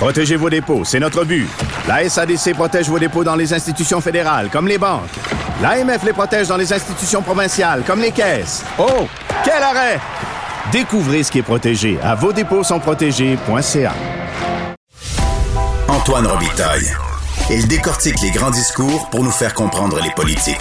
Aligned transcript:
Protégez 0.00 0.36
vos 0.36 0.48
dépôts, 0.48 0.82
c'est 0.82 0.98
notre 0.98 1.24
but. 1.26 1.46
La 1.86 2.08
SADC 2.08 2.54
protège 2.54 2.88
vos 2.88 2.98
dépôts 2.98 3.22
dans 3.22 3.36
les 3.36 3.52
institutions 3.52 4.00
fédérales, 4.00 4.48
comme 4.50 4.66
les 4.66 4.78
banques. 4.78 5.10
L'AMF 5.60 6.02
les 6.04 6.14
protège 6.14 6.48
dans 6.48 6.56
les 6.56 6.72
institutions 6.72 7.20
provinciales, 7.20 7.82
comme 7.86 8.00
les 8.00 8.10
caisses. 8.10 8.64
Oh, 8.78 9.06
quel 9.44 9.62
arrêt! 9.62 10.00
Découvrez 10.72 11.22
ce 11.22 11.30
qui 11.30 11.40
est 11.40 11.42
protégé 11.42 11.98
à 12.02 12.14
vos 12.14 12.32
dépôts 12.32 12.64
sont 12.64 12.80
protégés.ca. 12.80 13.92
Antoine 15.86 16.26
Robitaille. 16.26 16.90
Il 17.50 17.68
décortique 17.68 18.22
les 18.22 18.30
grands 18.30 18.50
discours 18.50 19.10
pour 19.10 19.22
nous 19.22 19.30
faire 19.30 19.52
comprendre 19.52 20.00
les 20.02 20.10
politiques. 20.12 20.56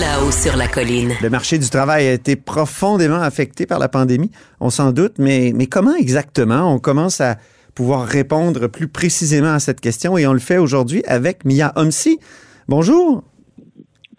Là-haut 0.00 0.32
sur 0.32 0.56
la 0.56 0.66
colline. 0.66 1.12
Le 1.22 1.30
marché 1.30 1.56
du 1.56 1.70
travail 1.70 2.08
a 2.08 2.12
été 2.12 2.34
profondément 2.34 3.20
affecté 3.20 3.64
par 3.64 3.78
la 3.78 3.88
pandémie, 3.88 4.32
on 4.58 4.68
s'en 4.68 4.90
doute, 4.90 5.14
mais, 5.18 5.52
mais 5.54 5.66
comment 5.66 5.94
exactement 5.94 6.74
on 6.74 6.80
commence 6.80 7.20
à 7.20 7.36
pouvoir 7.76 8.04
répondre 8.04 8.66
plus 8.66 8.88
précisément 8.88 9.52
à 9.52 9.60
cette 9.60 9.80
question? 9.80 10.18
Et 10.18 10.26
on 10.26 10.32
le 10.32 10.40
fait 10.40 10.58
aujourd'hui 10.58 11.04
avec 11.06 11.44
Mia 11.44 11.72
Homsi. 11.76 12.18
Bonjour. 12.66 13.22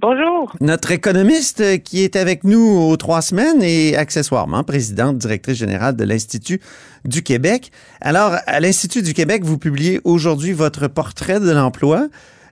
Bonjour. 0.01 0.55
Notre 0.61 0.91
économiste 0.91 1.83
qui 1.83 2.03
est 2.03 2.15
avec 2.15 2.45
nous 2.45 2.61
aux 2.61 2.95
trois 2.95 3.21
semaines 3.21 3.61
et 3.61 3.97
accessoirement 3.97 4.63
présidente 4.63 5.17
directrice 5.17 5.57
générale 5.57 5.97
de 5.97 6.03
l'Institut 6.05 6.61
du 7.03 7.21
Québec. 7.21 7.71
Alors, 7.99 8.35
à 8.45 8.59
l'Institut 8.61 9.01
du 9.01 9.13
Québec, 9.13 9.43
vous 9.43 9.57
publiez 9.57 9.99
aujourd'hui 10.05 10.53
votre 10.53 10.87
portrait 10.87 11.39
de 11.39 11.51
l'emploi. 11.51 12.07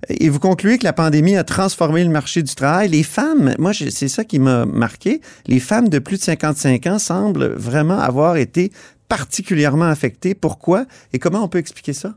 Et 0.10 0.30
vous 0.30 0.40
concluez 0.40 0.78
que 0.78 0.84
la 0.84 0.94
pandémie 0.94 1.38
a 1.38 1.44
transformé 1.44 2.04
le 2.04 2.10
marché 2.10 2.44
du 2.44 2.54
travail. 2.56 2.90
Les 2.90 3.04
femmes, 3.04 3.54
moi, 3.60 3.74
c'est 3.74 4.08
ça 4.08 4.24
qui 4.24 4.40
m'a 4.40 4.66
marqué, 4.66 5.22
les 5.48 5.60
femmes 5.60 5.90
de 5.90 6.00
plus 6.00 6.18
de 6.18 6.24
55 6.24 6.88
ans 6.88 7.00
semblent 7.00 7.54
vraiment 7.56 8.00
avoir 8.00 8.38
été 8.38 8.72
particulièrement 9.10 9.86
affectées. 9.86 10.36
Pourquoi? 10.36 10.86
Et 11.14 11.20
comment 11.20 11.44
on 11.44 11.48
peut 11.48 11.60
expliquer 11.60 11.94
ça? 11.94 12.14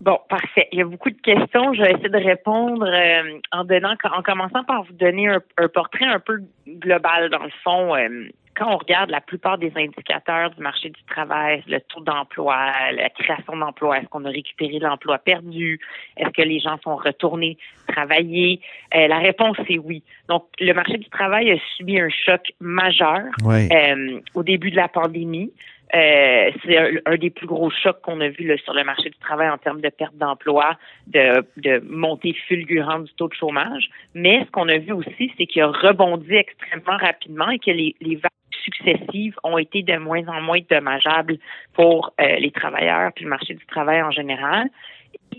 Bon, 0.00 0.18
parfait. 0.28 0.68
Il 0.72 0.78
y 0.80 0.82
a 0.82 0.84
beaucoup 0.84 1.10
de 1.10 1.20
questions. 1.20 1.74
Je 1.74 1.82
vais 1.82 1.92
essayer 1.92 2.08
de 2.08 2.16
répondre 2.16 2.84
euh, 2.84 3.38
en 3.52 3.62
donnant, 3.62 3.94
en 4.12 4.22
commençant 4.22 4.64
par 4.64 4.82
vous 4.82 4.94
donner 4.94 5.28
un, 5.28 5.68
portrait 5.68 6.06
un 6.06 6.18
peu 6.18 6.42
global 6.66 7.30
dans 7.30 7.44
le 7.44 7.52
fond. 7.62 7.94
Euh, 7.94 8.28
quand 8.56 8.74
on 8.74 8.76
regarde 8.76 9.10
la 9.10 9.20
plupart 9.20 9.58
des 9.58 9.72
indicateurs 9.76 10.50
du 10.50 10.62
marché 10.62 10.90
du 10.90 11.02
travail, 11.04 11.62
le 11.66 11.80
taux 11.80 12.00
d'emploi, 12.00 12.72
la 12.92 13.08
création 13.10 13.56
d'emplois, 13.56 13.98
est-ce 13.98 14.08
qu'on 14.08 14.24
a 14.24 14.30
récupéré 14.30 14.78
l'emploi 14.78 15.18
perdu, 15.18 15.80
est-ce 16.16 16.30
que 16.30 16.42
les 16.42 16.60
gens 16.60 16.78
sont 16.82 16.96
retournés 16.96 17.56
travailler, 17.88 18.60
euh, 18.94 19.06
la 19.08 19.18
réponse 19.18 19.56
est 19.68 19.78
oui. 19.78 20.02
Donc, 20.28 20.44
le 20.60 20.72
marché 20.72 20.98
du 20.98 21.08
travail 21.08 21.50
a 21.50 21.56
subi 21.76 21.98
un 22.00 22.08
choc 22.08 22.52
majeur 22.60 23.20
euh, 23.44 24.20
au 24.34 24.42
début 24.42 24.70
de 24.70 24.76
la 24.76 24.88
pandémie. 24.88 25.52
Euh, 25.94 26.50
c'est 26.64 27.02
un, 27.04 27.16
des 27.16 27.28
plus 27.28 27.46
gros 27.46 27.70
chocs 27.70 28.00
qu'on 28.00 28.20
a 28.22 28.28
vu 28.28 28.46
là, 28.46 28.56
sur 28.64 28.72
le 28.72 28.82
marché 28.82 29.10
du 29.10 29.18
travail 29.18 29.50
en 29.50 29.58
termes 29.58 29.82
de 29.82 29.90
perte 29.90 30.16
d'emploi, 30.16 30.78
de, 31.06 31.44
de 31.58 31.82
montée 31.86 32.34
fulgurante 32.48 33.04
du 33.04 33.12
taux 33.12 33.28
de 33.28 33.34
chômage. 33.34 33.90
Mais 34.14 34.42
ce 34.46 34.50
qu'on 34.50 34.68
a 34.68 34.78
vu 34.78 34.92
aussi, 34.92 35.32
c'est 35.36 35.46
qu'il 35.46 35.60
a 35.60 35.66
rebondi 35.66 36.34
extrêmement 36.34 36.96
rapidement 36.96 37.50
et 37.50 37.58
que 37.58 37.70
les, 37.70 37.94
les 38.00 38.16
vagues 38.16 38.30
successives 38.62 39.34
ont 39.44 39.58
été 39.58 39.82
de 39.82 39.96
moins 39.96 40.26
en 40.28 40.40
moins 40.40 40.60
dommageables 40.70 41.38
pour 41.74 42.12
euh, 42.20 42.36
les 42.36 42.50
travailleurs 42.50 43.12
puis 43.14 43.24
le 43.24 43.30
marché 43.30 43.54
du 43.54 43.66
travail 43.66 44.02
en 44.02 44.10
général. 44.10 44.68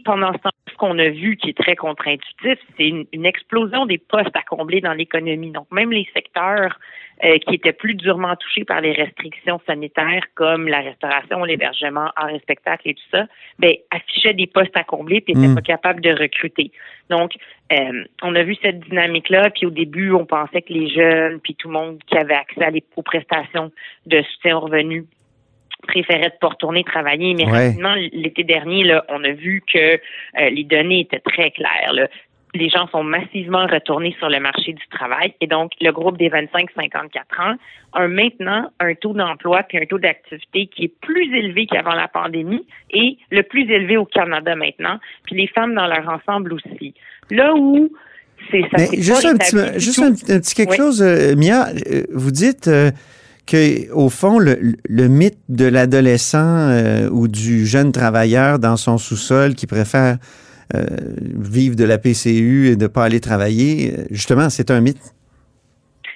pendant 0.06 0.34
ce 0.34 0.38
temps, 0.40 0.50
ce 0.72 0.78
qu'on 0.78 0.98
a 1.00 1.10
vu 1.10 1.38
qui 1.38 1.50
est 1.50 1.58
très 1.58 1.76
contre-intuitif, 1.76 2.60
c'est 2.78 2.88
une, 2.88 3.26
explosion 3.26 3.86
des 3.86 3.98
postes 3.98 4.36
à 4.36 4.42
combler 4.42 4.82
dans 4.82 4.94
l'économie. 4.94 5.52
Donc, 5.52 5.68
même 5.72 5.92
les 5.92 6.08
secteurs 6.14 6.80
euh, 7.24 7.38
qui 7.38 7.56
étaient 7.56 7.74
plus 7.74 7.96
durement 7.96 8.36
touchés 8.36 8.66
par 8.66 8.82
les 8.82 8.92
restrictions 8.92 9.62
sanitaires, 9.66 10.24
comme 10.36 10.68
la 10.68 10.82
restauration, 10.82 11.44
l'hébergement, 11.44 12.12
art 12.16 12.30
et 12.30 12.40
spectacle 12.40 12.90
et 12.90 12.94
tout 12.96 13.10
ça, 13.12 13.28
ben, 13.60 13.74
affichaient 13.92 14.34
des 14.34 14.48
postes 14.48 14.76
à 14.76 14.84
combler 14.84 15.24
et 15.28 15.34
n'étaient 15.34 15.48
mm. 15.48 15.56
pas 15.56 15.62
capables 15.62 16.02
de 16.02 16.12
recruter. 16.12 16.72
Donc, 17.10 17.32
euh, 17.72 18.04
on 18.22 18.36
a 18.36 18.44
vu 18.44 18.56
cette 18.62 18.80
dynamique-là, 18.82 19.52
puis 19.52 19.66
au 19.66 19.70
début, 19.70 20.12
on 20.12 20.26
pensait 20.26 20.62
que 20.62 20.74
les 20.74 20.90
jeunes, 20.90 21.40
puis 21.40 21.56
tout 21.56 21.70
le 21.70 21.74
monde 21.74 22.00
qui 22.08 22.18
avait 22.18 22.36
accès 22.36 22.64
à 22.64 22.70
les, 22.70 22.84
aux 22.96 23.04
prestations 23.04 23.72
de 24.06 24.22
soutien 24.22 24.58
aux 24.58 24.62
revenus 24.62 25.06
préférait 25.88 26.30
de 26.30 26.36
pas 26.40 26.48
retourner 26.48 26.84
travailler. 26.84 27.34
Mais 27.36 27.46
rapidement, 27.46 27.94
l'été 27.96 28.44
dernier, 28.44 28.84
là, 28.84 29.06
on 29.10 29.24
a 29.24 29.32
vu 29.32 29.62
que 29.72 29.96
euh, 29.96 30.50
les 30.50 30.64
données 30.64 31.02
étaient 31.02 31.20
très 31.20 31.52
claires. 31.52 31.94
Là. 31.94 32.08
Les 32.54 32.70
gens 32.70 32.88
sont 32.88 33.04
massivement 33.04 33.66
retournés 33.66 34.16
sur 34.20 34.30
le 34.30 34.40
marché 34.40 34.74
du 34.74 34.88
travail 34.90 35.34
et 35.42 35.48
donc 35.48 35.72
le 35.82 35.92
groupe 35.92 36.18
des 36.18 36.30
25-54 36.30 37.18
ans 37.40 37.56
a 37.94 38.08
maintenant 38.08 38.70
un 38.80 38.94
taux 38.94 39.14
d'emploi 39.14 39.64
puis 39.64 39.80
un 39.80 39.86
taux 39.86 39.98
d'activité 39.98 40.68
qui 40.68 40.86
est 40.86 40.94
plus 41.02 41.36
élevé 41.36 41.66
qu'avant 41.66 41.96
la 41.96 42.08
pandémie 42.08 42.66
et 42.92 43.18
le 43.32 43.42
plus 43.42 43.70
élevé 43.72 43.98
au 43.98 44.06
Canada 44.06 44.56
maintenant. 44.56 45.00
Puis 45.26 45.36
les 45.36 45.48
femmes 45.48 45.74
dans 45.74 45.88
leur 45.88 46.08
ensemble 46.08 46.54
aussi. 46.54 46.94
Là 47.32 47.54
où 47.56 47.92
c'est 48.52 48.64
ça. 48.76 48.86
juste 48.92 49.26
un 49.26 49.38
petit, 49.38 49.80
juste 49.80 50.00
un, 50.00 50.12
petit 50.12 50.54
quelque 50.54 50.76
chose, 50.76 51.02
euh, 51.02 51.34
Mia. 51.36 51.70
Euh, 51.70 52.04
vous 52.12 52.32
dites 52.32 52.70
que 53.46 53.92
au 53.92 54.10
fond, 54.10 54.40
le, 54.40 55.08
mythe 55.08 55.40
de 55.50 55.66
l'adolescent 55.66 56.70
euh, 56.70 57.10
ou 57.10 57.28
du 57.28 57.66
jeune 57.66 57.92
travailleur 57.92 58.60
dans 58.60 58.78
son 58.78 58.98
sous-sol 58.98 59.56
qui 59.56 59.68
préfère 59.68 60.18
euh, 60.76 60.86
vivre 61.40 61.76
de 61.76 61.84
la 61.84 61.98
PCU 61.98 62.68
et 62.68 62.76
de 62.76 62.84
ne 62.84 62.88
pas 62.88 63.04
aller 63.04 63.20
travailler, 63.20 63.92
euh, 63.92 64.04
justement, 64.12 64.50
c'est 64.50 64.72
un 64.72 64.82
mythe? 64.82 65.14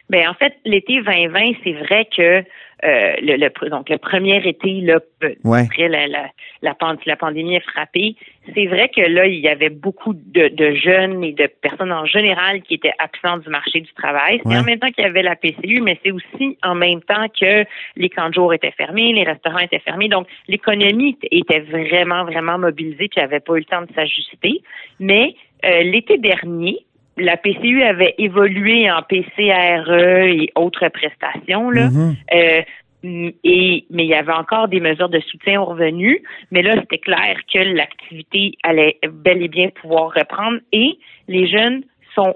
Bien, 0.09 0.29
en 0.31 0.34
fait, 0.34 0.53
l'été 0.66 1.01
2020, 1.01 1.40
c'est 1.63 1.73
vrai 1.73 2.07
que 2.16 2.44
euh, 2.83 3.13
le, 3.21 3.69
donc 3.69 3.89
le 3.89 3.97
premier 3.97 4.47
été 4.47 4.81
là 4.81 4.99
après 5.45 5.88
la, 5.88 6.07
la, 6.07 6.29
la, 6.61 7.15
pandémie 7.15 7.55
est 7.55 7.69
frappée, 7.71 8.15
c'est 8.53 8.67
vrai 8.67 8.89
que 8.89 9.01
là 9.01 9.25
il 9.25 9.39
y 9.39 9.47
avait 9.47 9.71
beaucoup 9.71 10.13
de, 10.13 10.49
de, 10.49 10.75
jeunes 10.75 11.23
et 11.23 11.33
de 11.33 11.47
personnes 11.47 11.91
en 11.91 12.05
général 12.05 12.61
qui 12.61 12.75
étaient 12.75 12.93
absents 12.99 13.39
du 13.39 13.49
marché 13.49 13.81
du 13.81 13.91
travail. 13.93 14.41
C'est 14.45 14.55
en 14.55 14.63
même 14.63 14.77
temps 14.77 14.89
qu'il 14.89 15.03
y 15.03 15.07
avait 15.07 15.23
la 15.23 15.35
PCU, 15.35 15.81
mais 15.81 15.99
c'est 16.03 16.11
aussi 16.11 16.57
en 16.63 16.75
même 16.75 17.01
temps 17.01 17.27
que 17.29 17.65
les 17.95 18.09
camps 18.09 18.29
de 18.29 18.35
jour 18.35 18.53
étaient 18.53 18.71
fermés, 18.71 19.11
les 19.11 19.23
restaurants 19.23 19.57
étaient 19.57 19.79
fermés, 19.79 20.07
donc 20.07 20.27
l'économie 20.47 21.17
était 21.31 21.61
vraiment 21.61 22.25
vraiment 22.25 22.59
mobilisée, 22.59 23.07
puis 23.07 23.21
avait 23.21 23.39
pas 23.39 23.53
eu 23.53 23.59
le 23.59 23.65
temps 23.65 23.81
de 23.81 23.94
s'ajuster. 23.95 24.61
Mais 24.99 25.33
euh, 25.65 25.81
l'été 25.81 26.17
dernier, 26.19 26.85
la 27.17 27.38
PCU 27.38 27.83
avait 27.83 28.16
évolué 28.17 28.89
en 28.91 29.01
PCRE 29.01 30.28
et 30.28 30.51
autres 30.55 30.88
prestations. 30.89 31.69
Là. 31.69 31.88
Mm-hmm. 31.88 32.16
Euh, 32.33 32.61
et, 33.03 33.85
mais 33.89 34.03
il 34.05 34.09
y 34.09 34.16
avait 34.16 34.33
encore 34.33 34.67
des 34.67 34.79
mesures 34.79 35.09
de 35.09 35.19
soutien 35.19 35.61
aux 35.61 35.66
revenus. 35.66 36.19
Mais 36.51 36.61
là, 36.61 36.75
c'était 36.79 36.97
clair 36.97 37.38
que 37.51 37.59
l'activité 37.59 38.53
allait 38.63 38.97
bel 39.09 39.41
et 39.41 39.47
bien 39.47 39.69
pouvoir 39.69 40.13
reprendre 40.13 40.59
et 40.72 40.97
les 41.27 41.47
jeunes 41.47 41.83
sont 42.16 42.35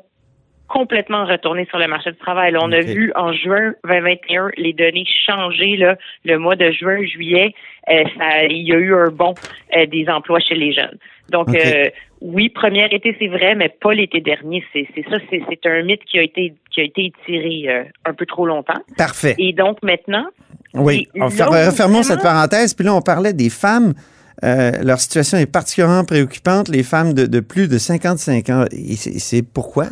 complètement 0.71 1.25
retournés 1.25 1.65
sur 1.65 1.79
le 1.79 1.87
marché 1.87 2.11
du 2.11 2.17
travail. 2.17 2.55
on 2.57 2.71
a 2.71 2.79
vu 2.79 3.11
en 3.15 3.33
juin 3.33 3.73
2021 3.83 4.51
les 4.57 4.71
données 4.71 5.05
changer. 5.25 5.75
Là, 5.75 5.97
le 6.23 6.37
mois 6.37 6.55
de 6.55 6.71
juin, 6.71 7.03
juillet, 7.05 7.53
euh, 7.89 8.03
ça, 8.17 8.45
il 8.45 8.65
y 8.65 8.73
a 8.73 8.77
eu 8.77 8.95
un 8.95 9.09
bond 9.09 9.33
euh, 9.75 9.85
des 9.87 10.07
emplois 10.07 10.39
chez 10.39 10.55
les 10.55 10.71
jeunes. 10.71 10.97
Donc, 11.31 11.49
euh, 11.55 11.89
oui, 12.21 12.49
première 12.49 12.93
été, 12.93 13.15
c'est 13.17 13.27
vrai, 13.27 13.55
mais 13.55 13.69
pas 13.69 13.93
l'été 13.93 14.19
dernier. 14.19 14.63
C'est 14.73 14.85
ça, 15.09 15.17
c'est 15.29 15.65
un 15.65 15.83
mythe 15.83 16.03
qui 16.03 16.19
a 16.19 16.21
été 16.21 16.53
qui 16.71 16.81
a 16.81 16.83
été 16.83 17.05
étiré 17.05 17.63
euh, 17.67 17.83
un 18.05 18.13
peu 18.13 18.25
trop 18.25 18.45
longtemps. 18.45 18.79
Parfait. 18.97 19.35
Et 19.37 19.53
donc 19.53 19.77
maintenant. 19.81 20.25
Oui, 20.73 21.07
refermons 21.15 22.03
cette 22.03 22.21
parenthèse. 22.21 22.73
Puis 22.73 22.85
là, 22.85 22.93
on 22.93 23.01
parlait 23.01 23.33
des 23.33 23.49
femmes. 23.49 23.93
Euh, 24.43 24.71
leur 24.83 24.99
situation 24.99 25.37
est 25.37 25.51
particulièrement 25.51 26.03
préoccupante, 26.03 26.67
les 26.69 26.83
femmes 26.83 27.13
de, 27.13 27.25
de 27.25 27.39
plus 27.41 27.67
de 27.67 27.77
55 27.77 28.49
ans. 28.49 28.65
Et 28.71 28.95
c'est 28.95 29.43
pourquoi? 29.43 29.87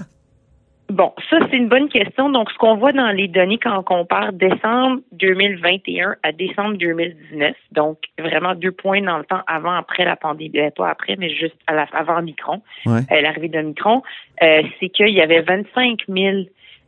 Bon, 0.89 1.13
ça, 1.29 1.37
c'est 1.49 1.57
une 1.57 1.69
bonne 1.69 1.87
question. 1.87 2.29
Donc, 2.29 2.49
ce 2.49 2.57
qu'on 2.57 2.75
voit 2.75 2.91
dans 2.91 3.11
les 3.11 3.27
données 3.27 3.59
quand 3.59 3.77
on 3.77 3.83
compare 3.83 4.33
décembre 4.33 5.01
2021 5.11 6.15
à 6.23 6.31
décembre 6.31 6.77
2019, 6.77 7.55
donc 7.73 7.99
vraiment 8.17 8.55
deux 8.55 8.71
points 8.71 9.01
dans 9.01 9.19
le 9.19 9.23
temps 9.23 9.41
avant, 9.45 9.73
après 9.73 10.03
la 10.03 10.15
pandémie, 10.15 10.59
euh, 10.59 10.71
pas 10.71 10.89
après, 10.89 11.15
mais 11.17 11.29
juste 11.29 11.55
avant 11.67 12.21
Micron, 12.23 12.63
euh, 12.87 13.01
l'arrivée 13.09 13.49
de 13.49 13.61
Micron, 13.61 14.01
euh, 14.41 14.63
c'est 14.79 14.89
qu'il 14.89 15.09
y 15.09 15.21
avait 15.21 15.41
25 15.41 15.99
000 16.07 16.37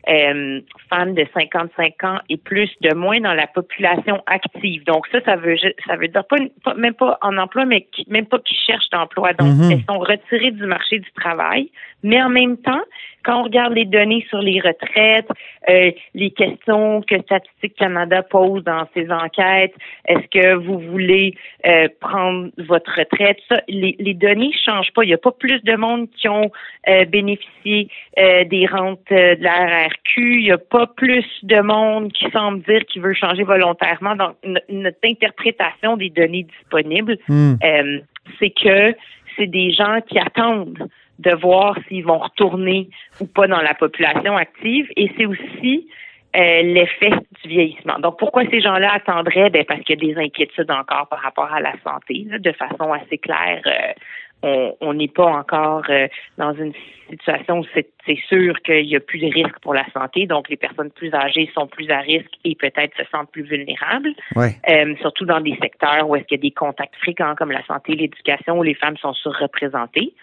euh, 0.10 0.62
femmes 0.90 1.14
de 1.14 1.28
55 1.32 2.04
ans 2.04 2.20
et 2.28 2.38
plus 2.38 2.72
de 2.82 2.96
moins 2.96 3.20
dans 3.20 3.36
la 3.36 3.46
population 3.46 4.24
active. 4.26 4.84
Donc 4.86 5.06
ça, 5.12 5.22
ça 5.24 5.36
veut 5.36 5.56
ça 5.86 5.96
veut 5.96 6.08
dire 6.08 6.24
pas, 6.26 6.74
même 6.74 6.96
pas 6.96 7.20
en 7.22 7.38
emploi, 7.38 7.66
mais 7.66 7.86
même 8.08 8.26
pas 8.26 8.40
qui 8.40 8.56
cherchent 8.56 8.90
d'emploi. 8.90 9.34
Donc 9.34 9.50
Mhm. 9.50 9.72
elles 9.72 9.84
sont 9.88 10.00
retirées 10.00 10.52
du 10.52 10.66
marché 10.66 10.98
du 10.98 11.12
travail. 11.12 11.70
Mais 12.02 12.22
en 12.22 12.30
même 12.30 12.58
temps, 12.58 12.82
quand 13.24 13.42
on 13.42 13.44
regarde 13.44 13.74
les 13.74 13.86
données 13.86 14.26
sur 14.30 14.40
les 14.40 14.60
retraites, 14.60 15.28
euh, 15.70 15.92
les 16.14 16.32
questions 16.32 17.02
que 17.02 17.20
Statistique 17.22 17.76
Canada 17.76 18.24
pose 18.24 18.64
dans 18.64 18.88
ses 18.94 19.10
enquêtes, 19.12 19.74
est-ce 20.08 20.28
que 20.28 20.56
vous 20.56 20.80
voulez 20.80 21.36
euh, 21.66 21.88
prendre 22.00 22.50
votre 22.58 22.92
retraite, 22.98 23.38
ça, 23.50 23.62
les, 23.68 23.96
les 24.00 24.14
données 24.14 24.52
changent 24.66 24.92
pas. 24.94 25.04
Il 25.04 25.08
n'y 25.08 25.14
a 25.14 25.18
pas 25.18 25.32
plus 25.32 25.62
de 25.64 25.76
monde 25.76 26.08
qui 26.18 26.28
ont 26.28 26.52
euh, 26.90 27.06
bénéficié 27.06 27.90
euh, 28.20 28.44
des 28.46 28.66
rentes 28.66 29.00
euh, 29.12 29.36
de 29.36 29.44
la 29.44 29.86
RRQ. 29.86 30.40
Il 30.40 30.44
n'y 30.44 30.52
a 30.52 30.58
pas 30.58 30.88
plus 30.88 31.26
de 31.44 31.60
monde 31.62 32.12
qui 32.14 32.30
semble 32.32 32.62
dire 32.64 32.86
qu'il 32.86 33.02
veut 33.02 33.14
changer 33.14 33.44
volontairement. 33.44 34.16
Donc, 34.16 34.36
no- 34.44 34.60
notre 34.70 35.00
interprétation 35.04 35.98
des 35.98 36.10
données 36.10 36.44
disponibles, 36.44 37.18
Hmm. 37.28 37.54
euh, 37.64 38.00
c'est 38.40 38.50
que 38.52 38.96
c'est 39.36 39.48
des 39.48 39.72
gens 39.72 40.00
qui 40.08 40.18
attendent 40.20 40.88
de 41.22 41.36
voir 41.36 41.78
s'ils 41.88 42.06
vont 42.06 42.20
retourner 42.20 42.90
ou 43.20 43.26
pas 43.28 43.48
dans 43.48 43.62
la 43.62 43.74
population 43.74 44.38
active. 44.38 44.88
Et 44.96 45.12
c'est 45.18 45.26
aussi 45.26 45.88
euh, 46.36 46.62
l'effet 46.62 47.12
du 47.42 47.50
vieillissement. 47.50 48.00
Donc, 48.00 48.18
pourquoi 48.18 48.44
ces 48.50 48.62
gens-là 48.62 48.94
attendraient? 48.94 49.50
Ben, 49.50 49.66
parce 49.66 49.82
qu'il 49.82 50.02
y 50.02 50.12
a 50.12 50.14
des 50.14 50.20
inquiétudes 50.22 50.72
encore 50.72 51.08
par 51.08 51.20
rapport 51.20 51.52
à 51.52 51.60
la 51.60 51.74
santé, 51.84 52.26
là, 52.30 52.40
de 52.40 52.52
façon 52.54 52.94
assez 52.94 53.18
claire. 53.18 53.62
euh, 53.66 53.94
on- 54.44 54.94
n'est 54.94 55.08
pas 55.08 55.26
encore 55.26 55.84
euh, 55.90 56.08
dans 56.38 56.54
une 56.54 56.74
situation 57.10 57.60
où 57.60 57.66
c'est 57.74 57.88
c'est 58.06 58.18
sûr 58.28 58.60
qu'il 58.64 58.86
n'y 58.88 58.96
a 58.96 59.00
plus 59.00 59.20
de 59.20 59.28
risque 59.28 59.60
pour 59.62 59.76
la 59.76 59.86
santé. 59.94 60.26
Donc, 60.26 60.50
les 60.50 60.58
personnes 60.58 60.90
plus 60.90 61.14
âgées 61.14 61.50
sont 61.54 61.68
plus 61.68 61.88
à 61.92 62.00
risque 62.00 62.32
et 62.44 62.56
peut-être 62.56 62.98
se 62.98 63.04
sentent 63.12 63.30
plus 63.32 63.44
vulnérables 63.44 64.10
Ouais. 64.36 64.56
euh, 64.70 64.96
surtout 65.02 65.26
dans 65.26 65.40
des 65.40 65.56
secteurs 65.62 66.10
où 66.10 66.16
est-ce 66.16 66.26
qu'il 66.26 66.38
y 66.38 66.42
a 66.42 66.46
des 66.50 66.52
contacts 66.52 66.96
fréquents 66.96 67.36
comme 67.36 67.52
la 67.52 67.64
santé, 67.66 67.94
l'éducation, 67.94 68.58
où 68.58 68.64
les 68.64 68.74
femmes 68.74 68.98
sont 68.98 69.14
surreprésentées. 69.14 70.14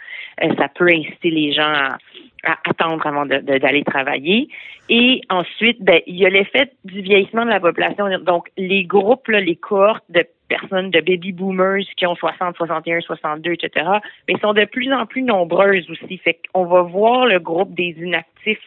Euh, 0.43 0.53
ça 0.59 0.69
peut 0.69 0.89
inciter 0.93 1.31
les 1.31 1.53
gens 1.53 1.73
à, 1.73 1.99
à 2.45 2.57
attendre 2.69 3.07
avant 3.07 3.27
d'aller 3.27 3.85
travailler. 3.85 4.49
Et 4.89 5.21
ensuite, 5.31 5.81
ben, 5.81 6.01
il 6.09 6.17
y 6.17 6.27
a 6.27 6.31
l'effet 6.31 6.73
du 6.85 7.01
vieillissement 7.01 7.45
de 7.45 7.51
la 7.51 7.61
population. 7.61 8.09
Donc, 8.21 8.49
les 8.57 8.85
groupes, 8.85 9.29
là, 9.29 9.41
les 9.41 9.57
cohortes 9.57 10.05
de 10.09 10.25
personnes, 10.49 10.91
de 10.91 11.01
baby 11.01 11.33
boomers 11.33 11.85
qui 11.97 12.07
ont 12.07 12.15
60, 12.15 12.57
61, 12.57 13.01
62, 13.01 13.53
etc., 13.53 13.87
mais 14.27 14.39
sont 14.41 14.53
de 14.53 14.65
plus 14.65 14.93
en 14.93 15.07
plus 15.07 15.23
nombreuses 15.23 15.89
aussi. 15.91 16.19
Fait 16.19 16.39
qu'on 16.53 16.65
va 16.65 16.83
voir 16.83 17.27
le 17.27 17.39
groupe 17.39 17.75
des 17.75 17.95
inactifs 17.99 18.59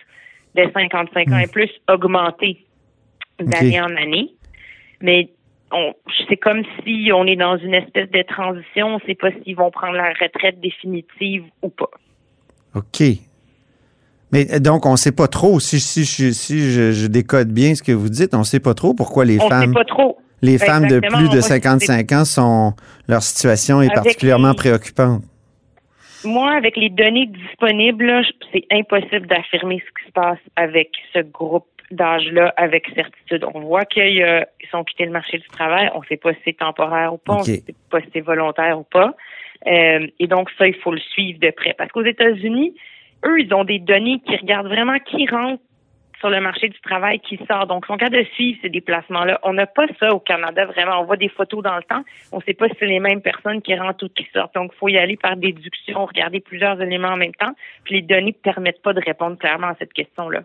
de 0.55 0.63
55 0.73 1.31
ans 1.31 1.37
et 1.39 1.47
plus 1.47 1.69
augmenter 1.89 2.65
d'année 3.39 3.81
en 3.81 3.95
année. 3.95 4.33
Mais 5.01 5.29
on, 5.71 5.93
c'est 6.29 6.37
comme 6.37 6.63
si 6.83 7.11
on 7.13 7.25
est 7.25 7.35
dans 7.35 7.57
une 7.57 7.73
espèce 7.73 8.09
de 8.11 8.21
transition. 8.23 8.87
On 8.87 8.95
ne 8.95 9.01
sait 9.05 9.15
pas 9.15 9.29
s'ils 9.43 9.55
vont 9.55 9.71
prendre 9.71 9.95
la 9.95 10.09
retraite 10.09 10.59
définitive 10.59 11.43
ou 11.61 11.69
pas. 11.69 11.89
OK. 12.75 13.03
Mais 14.31 14.53
euh, 14.53 14.59
donc, 14.59 14.85
on 14.85 14.91
ne 14.91 14.97
sait 14.97 15.11
pas 15.11 15.27
trop, 15.27 15.59
si, 15.59 15.79
si, 15.79 16.05
si, 16.05 16.33
si 16.33 16.71
je, 16.71 16.91
je 16.91 17.07
décode 17.07 17.49
bien 17.49 17.75
ce 17.75 17.83
que 17.83 17.91
vous 17.91 18.09
dites, 18.09 18.33
on 18.33 18.39
ne 18.39 18.43
sait 18.43 18.59
pas 18.59 18.73
trop 18.73 18.93
pourquoi 18.93 19.25
les 19.25 19.39
on 19.39 19.45
ne 19.45 19.49
femmes, 19.49 19.69
sait 19.69 19.73
pas 19.73 19.85
trop. 19.85 20.17
Les 20.41 20.57
femmes 20.57 20.87
de 20.87 20.99
plus 20.99 21.29
de 21.29 21.35
Moi, 21.35 21.41
55 21.41 22.11
ans 22.11 22.25
sont, 22.25 22.73
leur 23.07 23.21
situation 23.21 23.81
est 23.81 23.85
Avec 23.91 23.95
particulièrement 23.95 24.49
les- 24.49 24.55
préoccupante. 24.55 25.21
Moi, 26.23 26.51
avec 26.51 26.77
les 26.77 26.89
données 26.89 27.25
disponibles, 27.27 28.21
c'est 28.51 28.65
impossible 28.71 29.25
d'affirmer 29.27 29.79
ce 29.79 30.01
qui 30.01 30.07
se 30.07 30.11
passe 30.13 30.37
avec 30.55 30.89
ce 31.13 31.19
groupe 31.19 31.65
d'âge-là 31.89 32.53
avec 32.57 32.85
certitude. 32.95 33.43
On 33.53 33.59
voit 33.61 33.85
qu'ils 33.85 34.45
sont 34.71 34.83
quittés 34.83 35.05
le 35.05 35.11
marché 35.11 35.39
du 35.39 35.47
travail. 35.47 35.89
On 35.95 35.99
ne 36.01 36.05
sait 36.05 36.17
pas 36.17 36.33
si 36.33 36.39
c'est 36.45 36.57
temporaire 36.57 37.13
ou 37.13 37.17
pas. 37.17 37.33
On 37.33 37.39
ne 37.39 37.43
sait 37.43 37.63
pas 37.89 38.01
si 38.01 38.07
c'est 38.13 38.21
volontaire 38.21 38.79
ou 38.79 38.83
pas. 38.83 39.15
Euh, 39.67 40.07
et 40.19 40.27
donc, 40.27 40.49
ça, 40.57 40.67
il 40.67 40.75
faut 40.75 40.91
le 40.91 40.99
suivre 40.99 41.39
de 41.39 41.49
près. 41.51 41.73
Parce 41.77 41.91
qu'aux 41.91 42.03
États-Unis, 42.05 42.75
eux, 43.25 43.39
ils 43.41 43.53
ont 43.53 43.63
des 43.63 43.79
données 43.79 44.21
qui 44.25 44.35
regardent 44.37 44.67
vraiment 44.67 44.97
qui 44.99 45.27
rentre 45.27 45.61
sur 46.21 46.29
le 46.29 46.39
marché 46.39 46.69
du 46.69 46.79
travail, 46.79 47.19
qui 47.19 47.37
sort. 47.49 47.67
Donc, 47.67 47.83
ils 47.83 47.87
sont 47.91 47.97
capables 47.97 48.23
de 48.23 48.29
suivre 48.35 48.57
ces 48.61 48.69
déplacements-là. 48.69 49.39
On 49.43 49.51
n'a 49.51 49.65
pas 49.65 49.87
ça 49.99 50.13
au 50.13 50.19
Canada, 50.19 50.65
vraiment. 50.65 51.01
On 51.01 51.05
voit 51.05 51.17
des 51.17 51.27
photos 51.27 51.61
dans 51.61 51.75
le 51.75 51.83
temps. 51.83 52.03
On 52.31 52.37
ne 52.37 52.43
sait 52.43 52.53
pas 52.53 52.69
si 52.69 52.75
c'est 52.79 52.85
les 52.85 52.99
mêmes 53.01 53.21
personnes 53.21 53.61
qui 53.61 53.75
rentrent 53.75 54.05
ou 54.05 54.09
qui 54.09 54.25
sortent. 54.33 54.55
Donc, 54.55 54.71
il 54.73 54.77
faut 54.77 54.87
y 54.87 54.97
aller 54.97 55.17
par 55.17 55.35
déduction, 55.35 56.05
regarder 56.05 56.39
plusieurs 56.39 56.79
éléments 56.81 57.09
en 57.09 57.17
même 57.17 57.33
temps. 57.33 57.51
Puis, 57.83 57.95
les 57.95 58.01
données 58.03 58.35
ne 58.37 58.51
permettent 58.51 58.81
pas 58.81 58.93
de 58.93 59.01
répondre 59.05 59.37
clairement 59.37 59.67
à 59.67 59.75
cette 59.77 59.91
question-là. 59.93 60.43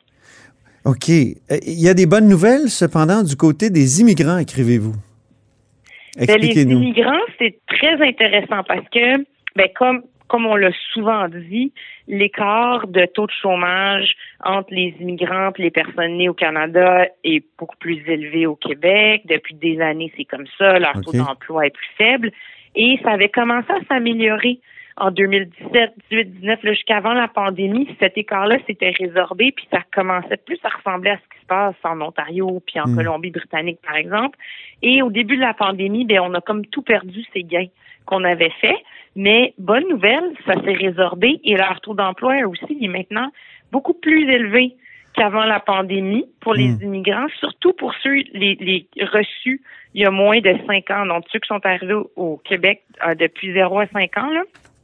OK. 0.84 1.08
Euh, 1.10 1.58
Il 1.66 1.80
y 1.80 1.88
a 1.88 1.94
des 1.94 2.06
bonnes 2.06 2.28
nouvelles, 2.28 2.68
cependant, 2.68 3.22
du 3.22 3.36
côté 3.36 3.70
des 3.70 4.00
immigrants, 4.00 4.38
écrivez-vous? 4.38 4.92
Ben, 4.92 6.24
les 6.26 6.32
Expliquez-nous. 6.32 6.78
immigrants, 6.78 7.20
c'est 7.38 7.58
très 7.68 8.00
intéressant 8.02 8.62
parce 8.66 8.88
que, 8.90 9.18
ben, 9.54 9.68
comme, 9.76 10.02
comme 10.28 10.46
on 10.46 10.56
l'a 10.56 10.70
souvent 10.92 11.28
dit, 11.28 11.72
l'écart 12.08 12.86
de 12.86 13.06
taux 13.06 13.26
de 13.26 13.32
chômage 13.32 14.14
entre 14.44 14.72
les 14.72 14.94
immigrantes 15.00 15.58
et 15.58 15.62
les 15.62 15.70
personnes 15.70 16.16
nées 16.16 16.28
au 16.28 16.34
Canada 16.34 17.06
est 17.24 17.44
beaucoup 17.58 17.76
plus 17.76 18.02
élevé 18.08 18.46
au 18.46 18.56
Québec. 18.56 19.22
Depuis 19.26 19.54
des 19.54 19.80
années, 19.80 20.12
c'est 20.16 20.24
comme 20.24 20.46
ça. 20.58 20.78
Leur 20.78 21.00
taux 21.00 21.12
d'emploi 21.12 21.66
est 21.66 21.70
plus 21.70 21.90
faible. 21.96 22.32
Et 22.74 22.98
ça 23.02 23.12
avait 23.12 23.28
commencé 23.28 23.70
à 23.70 23.84
s'améliorer 23.88 24.60
en 24.98 25.10
2017, 25.10 25.92
18, 26.10 26.40
19, 26.40 26.62
là, 26.62 26.72
jusqu'avant 26.72 27.12
la 27.12 27.28
pandémie. 27.28 27.88
Cet 28.00 28.16
écart-là 28.16 28.56
s'était 28.66 28.94
résorbé, 28.98 29.52
puis 29.52 29.66
ça 29.70 29.80
commençait 29.94 30.38
plus 30.38 30.58
à 30.64 30.70
ressembler 30.70 31.10
à 31.10 31.16
ce 31.18 31.34
qui 31.34 31.42
se 31.42 31.46
passe 31.46 31.74
en 31.84 32.00
Ontario 32.00 32.62
puis 32.66 32.80
en 32.80 32.88
Mm. 32.88 32.96
Colombie-Britannique, 32.96 33.78
par 33.86 33.96
exemple. 33.96 34.38
Et 34.82 35.02
au 35.02 35.10
début 35.10 35.36
de 35.36 35.42
la 35.42 35.54
pandémie, 35.54 36.06
ben, 36.06 36.20
on 36.20 36.34
a 36.34 36.40
comme 36.40 36.64
tout 36.66 36.82
perdu 36.82 37.24
ces 37.32 37.42
gains 37.42 37.68
qu'on 38.06 38.24
avait 38.24 38.52
faits. 38.60 38.76
Mais 39.14 39.54
bonne 39.58 39.88
nouvelle, 39.88 40.24
ça 40.46 40.54
s'est 40.54 40.72
résorbé 40.74 41.40
et 41.44 41.56
leur 41.56 41.80
taux 41.80 41.94
d'emploi 41.94 42.34
aussi 42.46 42.78
est 42.82 42.88
maintenant 42.88 43.30
beaucoup 43.72 43.94
plus 43.94 44.30
élevé 44.30 44.74
qu'avant 45.14 45.44
la 45.44 45.60
pandémie 45.60 46.26
pour 46.40 46.52
les 46.54 46.68
Mm. 46.68 46.78
immigrants, 46.82 47.26
surtout 47.40 47.72
pour 47.72 47.94
ceux 48.02 48.16
les, 48.34 48.54
les 48.60 48.86
reçus 49.06 49.62
il 49.94 50.02
y 50.02 50.04
a 50.04 50.10
moins 50.10 50.40
de 50.40 50.54
cinq 50.66 50.90
ans. 50.90 51.06
Donc 51.06 51.24
ceux 51.32 51.38
qui 51.38 51.48
sont 51.48 51.64
arrivés 51.64 51.94
au, 51.94 52.10
au 52.16 52.36
Québec 52.44 52.82
euh, 53.06 53.14
depuis 53.14 53.52
0 53.54 53.78
à 53.80 53.86
5 53.86 54.18
ans, 54.18 54.30
là, 54.30 54.42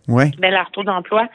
Ouais. 0.09 0.31
ben, 0.39 0.51
leur 0.51 0.71
taux 0.71 0.83
d'emploi 0.85 1.29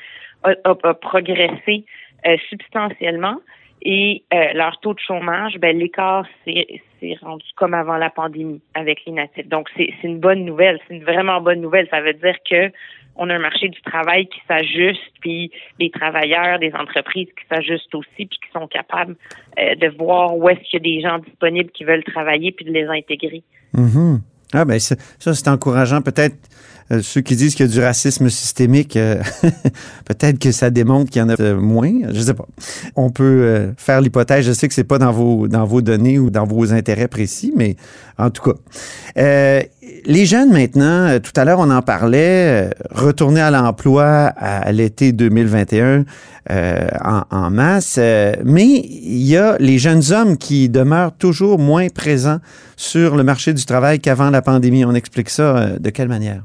a, 0.44 0.50
a- 0.64 0.76
a 0.84 0.94
progressé 0.96 1.86
euh, 2.26 2.36
substantiellement 2.50 3.38
et 3.82 4.24
euh, 4.34 4.54
leur 4.54 4.80
taux 4.80 4.94
de 4.94 5.00
chômage, 5.00 5.58
ben, 5.60 5.78
l'écart 5.78 6.26
s'est 6.46 7.18
rendu 7.22 7.46
comme 7.56 7.74
avant 7.74 7.98
la 7.98 8.10
pandémie 8.10 8.62
avec 8.74 9.06
les 9.06 9.14
natifs. 9.14 9.48
Donc, 9.48 9.70
c'est 9.78 9.94
une 10.04 10.20
bonne 10.20 10.46
nouvelle. 10.46 10.80
C'est 10.88 10.96
une 10.96 11.04
vraiment 11.04 11.42
bonne 11.42 11.62
nouvelle. 11.62 11.88
Ça 11.92 12.02
veut 12.02 12.14
dire 12.14 12.36
que 12.50 12.72
on 13.18 13.30
a 13.30 13.36
un 13.36 13.40
marché 13.40 13.70
du 13.70 13.82
travail 13.82 14.28
qui 14.28 14.40
s'ajuste, 14.48 15.02
puis 15.22 15.52
les 15.80 15.90
travailleurs 15.90 16.60
des 16.60 16.72
entreprises 16.74 17.28
qui 17.28 17.48
s'ajustent 17.50 17.96
aussi, 17.96 18.26
puis 18.26 18.28
qui 18.28 18.52
sont 18.54 18.68
capables 18.68 19.16
euh, 19.60 19.76
de 19.76 19.88
voir 19.98 20.38
où 20.38 20.48
est-ce 20.50 20.60
qu'il 20.62 20.74
y 20.74 20.98
a 20.98 20.98
des 20.98 21.02
gens 21.02 21.20
disponibles 21.20 21.72
qui 21.72 21.84
veulent 21.84 22.04
travailler, 22.04 22.52
puis 22.52 22.66
de 22.66 22.72
les 22.72 22.86
intégrer. 22.86 23.44
Mhm. 23.74 24.22
Ah 24.54 24.66
ben 24.66 24.80
ça, 24.80 24.96
ça, 25.20 25.34
c'est 25.34 25.48
encourageant. 25.48 26.02
Peut-être 26.02 26.36
euh, 26.92 27.02
ceux 27.04 27.20
qui 27.20 27.36
disent 27.36 27.54
qu'il 27.56 27.66
y 27.66 27.70
a 27.70 27.72
du 27.72 27.82
racisme 27.82 28.30
systémique, 28.30 28.96
euh, 28.96 29.22
peut-être 30.06 30.40
que 30.40 30.54
ça 30.54 30.70
démontre 30.70 31.12
qu'il 31.12 31.22
y 31.22 31.26
en 31.26 31.30
a 31.30 31.54
moins. 31.54 31.92
Je 32.14 32.22
sais 32.22 32.34
pas. 32.34 32.46
On 32.96 33.10
peut 33.10 33.24
euh, 33.24 33.72
faire 33.76 34.00
l'hypothèse. 34.00 34.46
Je 34.46 34.54
sais 34.54 34.70
que 34.70 34.74
c'est 34.74 34.86
pas 34.86 34.98
dans 34.98 35.12
vos 35.12 35.50
dans 35.50 35.66
vos 35.66 35.82
données 35.82 36.18
ou 36.18 36.30
dans 36.30 36.46
vos 36.46 36.72
intérêts 36.72 37.10
précis, 37.10 37.52
mais 37.58 37.76
en 38.18 38.30
tout 38.30 38.42
cas, 38.42 39.64
les 40.06 40.26
jeunes 40.26 40.52
maintenant. 40.52 41.20
Tout 41.20 41.34
à 41.36 41.44
l'heure, 41.44 41.60
on 41.60 41.70
en 41.70 41.82
parlait. 41.82 42.70
retourner 42.92 43.42
à 43.42 43.52
l'emploi 43.52 44.06
à, 44.38 44.72
l'été 44.72 45.12
2021 45.12 46.06
euh, 46.50 46.88
en, 47.04 47.24
en 47.30 47.50
masse, 47.52 48.00
mais 48.46 48.66
il 48.66 49.24
y 49.24 49.36
a 49.36 49.58
les 49.60 49.78
jeunes 49.78 50.04
hommes 50.12 50.38
qui 50.38 50.70
demeurent 50.70 51.16
toujours 51.18 51.60
moins 51.60 51.90
présents 51.90 52.40
sur 52.78 53.16
le 53.18 53.24
marché 53.24 53.54
du 53.54 53.66
travail 53.66 54.00
qu'avant 54.00 54.30
la 54.30 54.42
pandémie. 54.42 54.86
On 54.86 54.94
explique 54.94 55.30
ça 55.30 55.58
euh, 55.58 55.80
de 55.80 55.90
quelle 55.90 56.08
manière? 56.08 56.44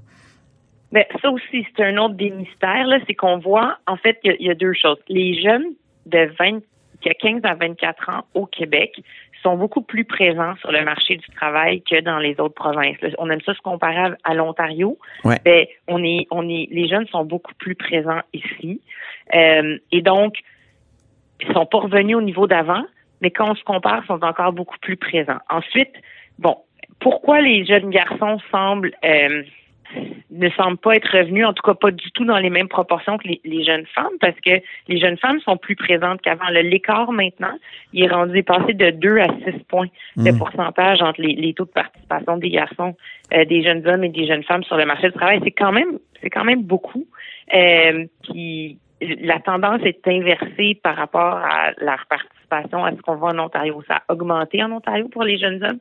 Ben, 0.91 1.05
ça 1.23 1.31
aussi, 1.31 1.65
c'est 1.77 1.85
un 1.85 1.97
autre 1.99 2.15
des 2.15 2.31
mystères, 2.31 2.87
c'est 3.07 3.15
qu'on 3.15 3.39
voit, 3.39 3.79
en 3.87 3.97
fait, 3.97 4.19
il 4.25 4.31
y 4.31 4.35
a- 4.35 4.37
il 4.41 4.47
y, 4.47 4.51
a 4.51 4.55
deux 4.55 4.73
choses. 4.75 4.99
Les 5.09 5.41
jeunes 5.41 5.65
de 6.07 6.29
20, 6.39 6.61
qui 7.01 7.09
a 7.09 7.15
15 7.15 7.41
à 7.45 7.55
24 7.55 8.09
ans 8.11 8.25
au 8.35 8.47
Québec 8.47 9.01
sont 9.43 9.57
beaucoup 9.57 9.83
plus 9.83 10.05
présents 10.05 10.55
sur 10.61 10.71
le 10.71 10.85
marché 10.85 11.17
du 11.17 11.27
travail 11.35 11.83
que 11.83 12.01
dans 12.01 12.19
les 12.19 12.39
autres 12.39 12.55
provinces. 12.55 12.97
On 13.19 13.29
aime 13.31 13.41
ça 13.45 13.55
se 13.55 13.61
comparer 13.61 13.97
à, 13.97 14.17
à 14.25 14.35
l'Ontario. 14.35 14.99
Ouais. 15.25 15.39
Ben, 15.45 15.67
on 15.89 16.03
est, 16.05 16.27
on 16.31 16.49
est, 16.49 16.69
les 16.71 16.87
jeunes 16.89 17.07
sont 17.09 17.25
beaucoup 17.25 17.55
plus 17.59 17.75
présents 17.75 18.21
ici. 18.33 18.81
Euh, 19.35 19.79
et 19.91 20.01
donc, 20.03 20.35
ils 21.41 21.53
sont 21.55 21.67
pas 21.67 21.79
revenus 21.79 22.17
au 22.17 22.23
niveau 22.23 22.47
d'avant, 22.47 22.85
mais 23.21 23.31
quand 23.31 23.51
on 23.51 23.55
se 23.57 23.65
compare, 23.65 24.03
ils 24.05 24.07
sont 24.07 24.23
encore 24.23 24.53
beaucoup 24.53 24.79
plus 24.81 24.97
présents. 24.97 25.41
Ensuite, 25.51 25.93
bon, 26.39 26.57
pourquoi 27.01 27.41
les 27.41 27.65
jeunes 27.65 27.91
garçons 27.91 28.39
semblent 28.51 28.93
euh, 29.05 29.43
ne 30.31 30.49
semble 30.51 30.79
pas 30.79 30.97
être 30.97 31.17
revenu, 31.17 31.45
en 31.45 31.53
tout 31.53 31.63
cas 31.63 31.75
pas 31.75 31.91
du 31.91 32.11
tout 32.13 32.25
dans 32.25 32.39
les 32.39 32.51
mêmes 32.51 32.69
proportions 32.69 33.19
que 33.19 33.29
les, 33.45 33.65
jeunes 33.65 33.85
femmes, 33.95 34.13
parce 34.21 34.39
que 34.41 34.63
les 34.89 34.99
jeunes 34.99 35.19
femmes 35.19 35.41
sont 35.41 35.57
plus 35.57 35.77
présentes 35.77 36.23
qu'avant. 36.23 36.49
L'écart 36.49 37.13
maintenant, 37.13 37.55
il 37.93 38.05
est 38.05 38.09
rendu 38.09 38.43
passé 38.43 38.73
de 38.73 38.91
2 38.91 39.19
à 39.19 39.27
6 39.45 39.65
points 39.69 39.89
de 40.17 40.31
hmm. 40.31 40.39
pourcentage 40.39 41.03
entre 41.03 41.21
les, 41.21 41.55
taux 41.55 41.67
de 41.67 41.71
participation 41.71 42.39
des 42.39 42.51
garçons, 42.51 42.97
euh, 43.35 43.45
des 43.45 43.63
jeunes 43.63 43.87
hommes 43.87 44.05
et 44.05 44.09
des 44.09 44.27
jeunes 44.27 44.45
femmes 44.45 44.65
sur 44.65 44.77
le 44.77 44.87
marché 44.87 45.09
du 45.09 45.15
travail. 45.15 45.41
C'est 45.45 45.51
quand 45.51 45.73
même, 45.73 45.99
c'est 46.23 46.31
quand 46.31 46.45
même 46.45 46.63
beaucoup. 46.63 47.07
Euh, 47.55 48.07
la 49.01 49.41
tendance 49.41 49.81
est 49.85 50.07
inversée 50.07 50.79
par 50.83 50.97
rapport 50.97 51.37
à 51.37 51.73
leur 51.79 52.07
participation 52.09 52.85
à 52.85 52.93
ce 52.93 53.03
qu'on 53.03 53.17
voit 53.17 53.35
en 53.35 53.39
Ontario. 53.39 53.83
Ça 53.89 53.97
a 53.97 54.13
augmenté 54.13 54.63
en 54.63 54.71
Ontario 54.73 55.09
pour 55.09 55.25
les 55.25 55.39
jeunes 55.39 55.63
hommes 55.65 55.81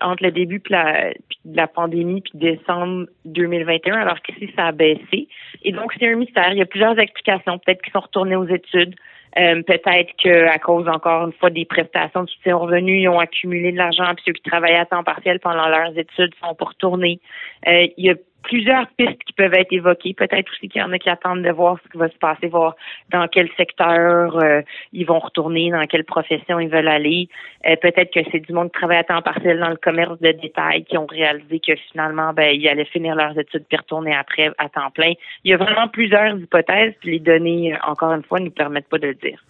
entre 0.00 0.22
le 0.22 0.30
début 0.30 0.58
de 0.58 0.70
la, 0.70 1.12
la 1.44 1.66
pandémie 1.66 2.20
puis 2.20 2.32
décembre 2.34 3.06
2021, 3.24 3.94
alors 3.94 4.20
qu'ici, 4.20 4.52
ça 4.56 4.66
a 4.66 4.72
baissé. 4.72 5.28
Et 5.62 5.72
donc, 5.72 5.92
c'est 5.98 6.08
un 6.08 6.16
mystère. 6.16 6.52
Il 6.52 6.58
y 6.58 6.62
a 6.62 6.66
plusieurs 6.66 6.98
explications. 6.98 7.58
Peut-être 7.58 7.82
qu'ils 7.82 7.92
sont 7.92 8.00
retournés 8.00 8.36
aux 8.36 8.46
études. 8.46 8.94
Euh, 9.38 9.62
peut-être 9.62 10.12
qu'à 10.16 10.58
cause, 10.58 10.88
encore 10.88 11.26
une 11.26 11.32
fois, 11.34 11.50
des 11.50 11.64
prestations 11.64 12.24
de 12.24 12.28
soutien 12.28 12.56
aux 12.56 12.60
revenus, 12.60 13.02
ils 13.02 13.08
ont 13.08 13.20
accumulé 13.20 13.70
de 13.70 13.76
l'argent, 13.76 14.12
puis 14.16 14.24
ceux 14.26 14.32
qui 14.32 14.42
travaillaient 14.42 14.78
à 14.78 14.86
temps 14.86 15.04
partiel 15.04 15.38
pendant 15.38 15.68
leurs 15.68 15.96
études 15.96 16.34
sont 16.42 16.54
pour 16.54 16.70
retourner. 16.70 17.20
Euh, 17.68 17.86
il 17.96 18.06
y 18.06 18.10
a 18.10 18.14
plusieurs 18.42 18.86
pistes 18.96 19.22
qui 19.26 19.32
peuvent 19.32 19.54
être 19.54 19.72
évoquées. 19.72 20.14
Peut-être 20.14 20.50
aussi 20.50 20.68
qu'il 20.68 20.80
y 20.80 20.84
en 20.84 20.92
a 20.92 20.98
qui 20.98 21.08
attendent 21.08 21.42
de 21.42 21.50
voir 21.50 21.78
ce 21.84 21.90
qui 21.90 21.98
va 21.98 22.08
se 22.08 22.18
passer, 22.18 22.48
voir 22.48 22.76
dans 23.10 23.26
quel 23.28 23.48
secteur 23.56 24.36
euh, 24.36 24.62
ils 24.92 25.06
vont 25.06 25.18
retourner, 25.18 25.70
dans 25.70 25.84
quelle 25.86 26.04
profession 26.04 26.58
ils 26.58 26.68
veulent 26.68 26.88
aller. 26.88 27.28
Euh, 27.66 27.76
peut-être 27.76 28.12
que 28.12 28.20
c'est 28.30 28.40
du 28.40 28.52
monde 28.52 28.70
qui 28.72 28.78
travaille 28.78 28.98
à 28.98 29.04
temps 29.04 29.22
partiel 29.22 29.58
dans 29.58 29.68
le 29.68 29.76
commerce 29.76 30.18
de 30.20 30.32
détail 30.32 30.84
qui 30.84 30.96
ont 30.96 31.06
réalisé 31.06 31.60
que 31.60 31.72
finalement, 31.90 32.32
ben, 32.32 32.54
ils 32.54 32.66
allaient 32.68 32.84
finir 32.84 33.14
leurs 33.14 33.38
études 33.38 33.64
puis 33.68 33.76
retourner 33.76 34.14
après 34.14 34.50
à 34.58 34.68
temps 34.68 34.90
plein. 34.90 35.12
Il 35.44 35.50
y 35.50 35.54
a 35.54 35.56
vraiment 35.56 35.88
plusieurs 35.88 36.36
hypothèses, 36.38 36.94
puis 37.00 37.12
les 37.12 37.20
données, 37.20 37.74
encore 37.86 38.12
une 38.12 38.24
fois, 38.24 38.40
ne 38.40 38.46
nous 38.46 38.50
permettent 38.50 38.88
pas 38.88 38.98
de 38.98 39.08
le 39.08 39.14
dire. 39.14 39.42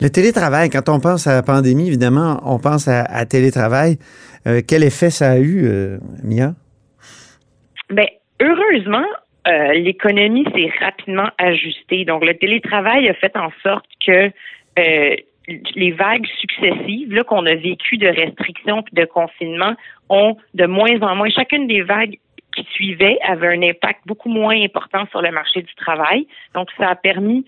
Le 0.00 0.10
télétravail, 0.10 0.70
quand 0.70 0.88
on 0.88 1.00
pense 1.00 1.26
à 1.26 1.34
la 1.34 1.42
pandémie, 1.42 1.88
évidemment, 1.88 2.40
on 2.44 2.58
pense 2.58 2.86
à, 2.88 3.26
télétravail. 3.26 3.98
Euh, 4.46 4.60
quel 4.66 4.84
effet 4.84 5.10
ça 5.10 5.32
a 5.32 5.38
eu, 5.38 5.98
Mia? 6.22 6.54
Ben, 7.90 8.06
heureusement, 8.40 9.06
euh, 9.46 9.72
l'économie 9.74 10.44
s'est 10.54 10.72
rapidement 10.80 11.28
ajustée. 11.38 12.04
Donc, 12.04 12.24
le 12.24 12.34
télétravail 12.34 13.08
a 13.08 13.14
fait 13.14 13.36
en 13.36 13.50
sorte 13.62 13.86
que 14.04 14.30
euh, 14.78 15.16
les 15.76 15.92
vagues 15.92 16.26
successives 16.40 17.12
là 17.14 17.22
qu'on 17.22 17.46
a 17.46 17.54
vécues 17.54 17.98
de 17.98 18.08
restrictions 18.08 18.82
et 18.92 19.00
de 19.00 19.04
confinement 19.04 19.74
ont 20.08 20.36
de 20.54 20.66
moins 20.66 21.00
en 21.02 21.14
moins. 21.14 21.30
Chacune 21.30 21.68
des 21.68 21.82
vagues 21.82 22.18
qui 22.56 22.66
suivaient 22.72 23.18
avait 23.22 23.48
un 23.48 23.62
impact 23.62 24.00
beaucoup 24.06 24.30
moins 24.30 24.60
important 24.60 25.06
sur 25.10 25.22
le 25.22 25.30
marché 25.30 25.62
du 25.62 25.74
travail. 25.76 26.26
Donc, 26.54 26.68
ça 26.76 26.88
a 26.88 26.96
permis 26.96 27.46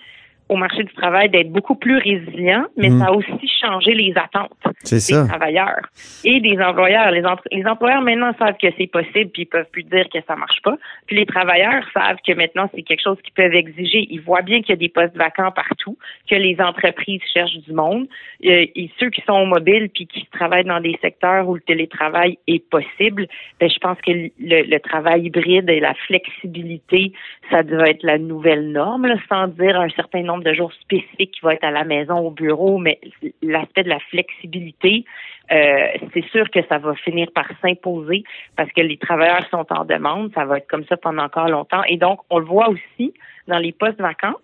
au 0.48 0.56
marché 0.56 0.82
du 0.82 0.92
travail 0.94 1.28
d'être 1.28 1.50
beaucoup 1.50 1.74
plus 1.74 1.98
résilient, 1.98 2.64
mais 2.76 2.88
mm. 2.88 2.98
ça 2.98 3.06
a 3.06 3.12
aussi 3.12 3.48
changé 3.60 3.94
les 3.94 4.12
attentes 4.16 4.52
des 4.90 5.28
travailleurs 5.28 5.82
et 6.24 6.40
des 6.40 6.58
employeurs. 6.60 7.10
Les, 7.10 7.22
les 7.52 7.66
employeurs 7.66 8.00
maintenant 8.02 8.32
savent 8.38 8.56
que 8.60 8.68
c'est 8.78 8.86
possible, 8.86 9.30
puis 9.30 9.42
ils 9.42 9.46
peuvent 9.46 9.68
plus 9.70 9.84
dire 9.84 10.08
que 10.12 10.18
ça 10.26 10.36
marche 10.36 10.60
pas. 10.62 10.76
Puis 11.06 11.16
les 11.16 11.26
travailleurs 11.26 11.84
savent 11.92 12.18
que 12.26 12.32
maintenant 12.32 12.70
c'est 12.74 12.82
quelque 12.82 13.02
chose 13.02 13.18
qu'ils 13.22 13.34
peuvent 13.34 13.54
exiger. 13.54 14.06
Ils 14.10 14.20
voient 14.20 14.42
bien 14.42 14.60
qu'il 14.60 14.70
y 14.70 14.72
a 14.72 14.76
des 14.76 14.88
postes 14.88 15.16
vacants 15.16 15.50
partout, 15.50 15.98
que 16.30 16.34
les 16.34 16.56
entreprises 16.60 17.20
cherchent 17.32 17.58
du 17.58 17.72
monde. 17.72 18.06
Euh, 18.44 18.66
et 18.74 18.90
ceux 18.98 19.10
qui 19.10 19.22
sont 19.22 19.46
mobiles 19.46 19.88
puis 19.90 20.06
qui 20.06 20.26
travaillent 20.32 20.64
dans 20.64 20.80
des 20.80 20.98
secteurs 21.02 21.48
où 21.48 21.54
le 21.54 21.60
télétravail 21.60 22.38
est 22.46 22.64
possible, 22.68 23.26
ben 23.60 23.68
je 23.68 23.78
pense 23.78 23.98
que 24.00 24.12
le, 24.12 24.30
le 24.38 24.80
travail 24.80 25.26
hybride 25.26 25.68
et 25.68 25.80
la 25.80 25.94
flexibilité, 25.94 27.12
ça 27.50 27.62
doit 27.62 27.88
être 27.90 28.02
la 28.02 28.18
nouvelle 28.18 28.70
norme, 28.70 29.06
là, 29.06 29.16
sans 29.28 29.48
dire 29.48 29.78
un 29.78 29.88
certain 29.90 30.22
nombre 30.22 30.37
de 30.42 30.52
jours 30.52 30.72
spécifiques 30.72 31.32
qui 31.32 31.40
va 31.42 31.54
être 31.54 31.64
à 31.64 31.70
la 31.70 31.84
maison, 31.84 32.18
au 32.18 32.30
bureau, 32.30 32.78
mais 32.78 33.00
l'aspect 33.42 33.82
de 33.82 33.88
la 33.88 34.00
flexibilité, 34.00 35.04
euh, 35.50 35.86
c'est 36.12 36.24
sûr 36.26 36.50
que 36.50 36.60
ça 36.68 36.78
va 36.78 36.94
finir 36.94 37.28
par 37.34 37.46
s'imposer 37.62 38.24
parce 38.56 38.70
que 38.72 38.80
les 38.80 38.96
travailleurs 38.96 39.46
sont 39.50 39.66
en 39.70 39.84
demande. 39.84 40.32
Ça 40.34 40.44
va 40.44 40.58
être 40.58 40.68
comme 40.68 40.84
ça 40.84 40.96
pendant 40.96 41.24
encore 41.24 41.48
longtemps. 41.48 41.82
Et 41.84 41.96
donc, 41.96 42.20
on 42.30 42.38
le 42.38 42.44
voit 42.44 42.68
aussi 42.68 43.14
dans 43.46 43.58
les 43.58 43.72
postes 43.72 44.00
vacants. 44.00 44.36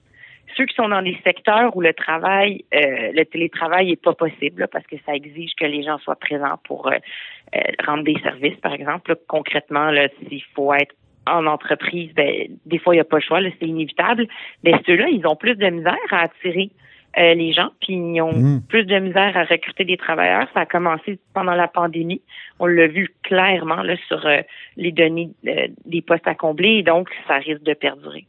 Ceux 0.57 0.67
qui 0.67 0.75
sont 0.75 0.89
dans 0.89 1.03
des 1.03 1.19
secteurs 1.25 1.77
où 1.77 1.81
le 1.81 1.93
travail, 1.93 2.65
euh, 2.75 3.11
le 3.13 3.25
télétravail 3.25 3.91
est 3.91 4.03
pas 4.03 4.13
possible 4.13 4.69
parce 4.71 4.87
que 4.87 4.97
ça 5.05 5.15
exige 5.15 5.55
que 5.57 5.65
les 5.65 5.83
gens 5.83 5.99
soient 5.99 6.17
présents 6.17 6.59
pour 6.65 6.89
euh, 6.89 6.99
rendre 7.85 8.05
des 8.05 8.19
services, 8.23 8.57
par 8.61 8.73
exemple. 8.73 9.17
concrètement, 9.27 9.91
s'il 10.29 10.43
faut 10.55 10.73
être 10.73 10.95
en 11.27 11.47
entreprise, 11.47 12.13
ben, 12.15 12.49
des 12.67 12.79
fois, 12.79 12.95
il 12.95 12.99
n'y 12.99 13.03
a 13.03 13.05
pas 13.05 13.17
le 13.17 13.23
choix, 13.23 13.41
c'est 13.43 13.67
inévitable. 13.67 14.27
Mais 14.63 14.73
ceux-là, 14.87 15.09
ils 15.09 15.27
ont 15.27 15.37
plus 15.37 15.57
de 15.57 15.67
misère 15.67 15.97
à 16.11 16.23
attirer 16.23 16.71
euh, 17.17 17.35
les 17.35 17.53
gens, 17.53 17.71
puis 17.81 17.95
ils 17.95 18.21
ont 18.21 18.33
mmh. 18.33 18.63
plus 18.69 18.85
de 18.85 18.99
misère 18.99 19.37
à 19.37 19.45
recruter 19.45 19.85
des 19.85 19.97
travailleurs. 19.97 20.49
Ça 20.53 20.61
a 20.61 20.67
commencé 20.67 21.19
pendant 21.33 21.55
la 21.55 21.69
pandémie. 21.69 22.21
On 22.59 22.67
l'a 22.67 22.89
vu 22.89 23.15
clairement 23.23 23.83
là, 23.83 23.95
sur 24.09 24.27
euh, 24.27 24.41
les 24.77 24.91
données 24.91 25.31
euh, 25.47 25.69
des 25.87 26.03
postes 26.03 26.27
à 26.27 26.35
combler, 26.35 26.79
et 26.79 26.83
donc 26.83 27.09
ça 27.29 27.37
risque 27.37 27.63
de 27.63 27.75
perdurer. 27.75 28.27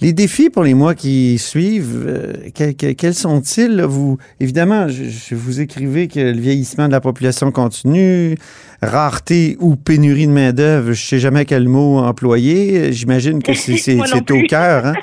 Les 0.00 0.12
défis 0.12 0.50
pour 0.50 0.62
les 0.62 0.74
mois 0.74 0.94
qui 0.94 1.38
suivent, 1.38 2.04
euh, 2.06 2.32
quels, 2.54 3.14
sont-ils? 3.14 3.82
Vous, 3.82 4.18
évidemment, 4.40 4.88
je, 4.88 5.34
vous 5.34 5.60
écrivez 5.60 6.08
que 6.08 6.20
le 6.20 6.40
vieillissement 6.40 6.86
de 6.86 6.92
la 6.92 7.00
population 7.00 7.50
continue, 7.50 8.36
rareté 8.82 9.56
ou 9.60 9.76
pénurie 9.76 10.26
de 10.26 10.32
main-d'œuvre, 10.32 10.86
je 10.86 10.90
ne 10.90 11.06
sais 11.06 11.18
jamais 11.18 11.44
quel 11.44 11.68
mot 11.68 11.98
employer. 11.98 12.92
J'imagine 12.92 13.42
que 13.42 13.54
c'est 13.54 14.00
au 14.30 14.42
cœur. 14.48 14.86
Hein? 14.86 14.94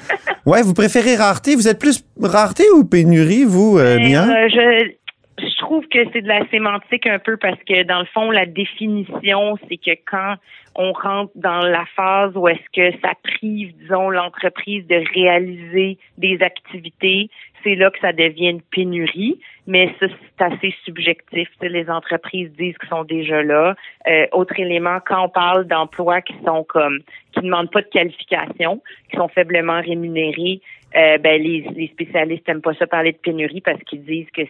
Ouais, 0.46 0.62
vous 0.62 0.74
préférez 0.74 1.16
rareté? 1.16 1.56
Vous 1.56 1.68
êtes 1.68 1.80
plus 1.80 2.04
rareté 2.22 2.64
ou 2.76 2.84
pénurie, 2.84 3.46
vous, 3.46 3.78
euh, 3.78 3.98
ben, 3.98 4.10
Mia? 4.10 4.24
Euh, 4.24 4.50
je, 4.50 4.92
je 5.40 5.58
trouve 5.58 5.88
que 5.88 6.00
c'est 6.12 6.22
de 6.22 6.28
la 6.28 6.48
sémantique 6.50 7.08
un 7.08 7.20
peu 7.20 7.38
parce 7.38 7.60
que, 7.68 7.84
dans 7.84 8.00
le 8.00 8.06
fond, 8.06 8.30
la 8.30 8.46
définition, 8.46 9.58
c'est 9.68 9.78
que 9.78 9.98
quand 10.06 10.36
on 10.76 10.92
rentre 10.92 11.32
dans 11.36 11.62
la 11.62 11.86
phase 11.96 12.36
où 12.36 12.48
est-ce 12.48 12.70
que 12.74 12.98
ça 13.00 13.14
prive, 13.24 13.76
disons, 13.78 14.10
l'entreprise 14.10 14.86
de 14.88 15.04
réaliser 15.14 15.98
des 16.18 16.42
activités, 16.42 17.30
c'est 17.64 17.76
là 17.76 17.90
que 17.90 18.00
ça 18.00 18.12
devient 18.12 18.50
une 18.50 18.62
pénurie. 18.62 19.40
Mais 19.66 19.94
ça, 20.00 20.08
c'est 20.10 20.44
assez 20.44 20.76
subjectif. 20.84 21.48
Les 21.62 21.90
entreprises 21.90 22.52
disent 22.52 22.78
qu'ils 22.78 22.90
sont 22.90 23.06
déjà 23.06 23.42
là. 23.42 23.76
Euh, 24.08 24.28
autre 24.34 24.60
élément, 24.60 25.00
quand 25.06 25.26
on 25.26 25.30
parle 25.30 25.66
d'emplois 25.66 26.22
qui 26.22 26.34
sont 26.46 26.64
comme 26.66 27.00
qui 27.34 27.42
demandent 27.42 27.72
pas 27.72 27.82
de 27.82 27.88
qualification, 27.88 28.82
qui 29.10 29.18
sont 29.18 29.30
faiblement 29.30 29.82
rémunérés, 29.82 30.62
euh, 30.96 31.18
ben 31.18 31.42
les, 31.42 31.66
les 31.76 31.88
spécialistes 31.88 32.48
n'aiment 32.48 32.62
pas 32.62 32.74
ça 32.76 32.88
parler 32.88 33.12
de 33.12 33.18
pénurie 33.18 33.62
parce 33.62 33.82
qu'ils 33.84 34.04
disent 34.04 34.30
que 34.36 34.44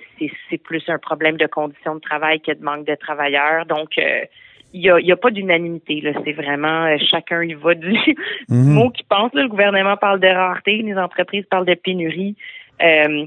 c'est 0.49 0.57
plus 0.57 0.83
un 0.89 0.97
problème 0.97 1.37
de 1.37 1.47
conditions 1.47 1.95
de 1.95 2.01
travail 2.01 2.41
que 2.41 2.51
de 2.51 2.63
manque 2.63 2.85
de 2.85 2.95
travailleurs. 2.95 3.65
Donc 3.65 3.97
euh, 3.97 4.25
il 4.73 4.81
n'y 4.81 4.89
a, 4.89 4.99
y 4.99 5.11
a, 5.11 5.15
pas 5.15 5.31
d'unanimité. 5.31 6.01
Là. 6.01 6.11
C'est 6.25 6.33
vraiment 6.33 6.85
euh, 6.85 6.97
chacun 7.09 7.43
y 7.43 7.53
va 7.53 7.75
du, 7.75 7.93
mhm. 8.49 8.73
mot 8.73 8.89
qu'il 8.89 9.05
pense. 9.05 9.31
Le 9.33 9.47
gouvernement 9.47 9.97
parle 9.97 10.19
de 10.19 10.27
rareté, 10.27 10.77
les 10.77 10.97
entreprises 10.97 11.45
parlent 11.49 11.65
de 11.65 11.75
pénurie. 11.75 12.35
Euh, 12.81 13.25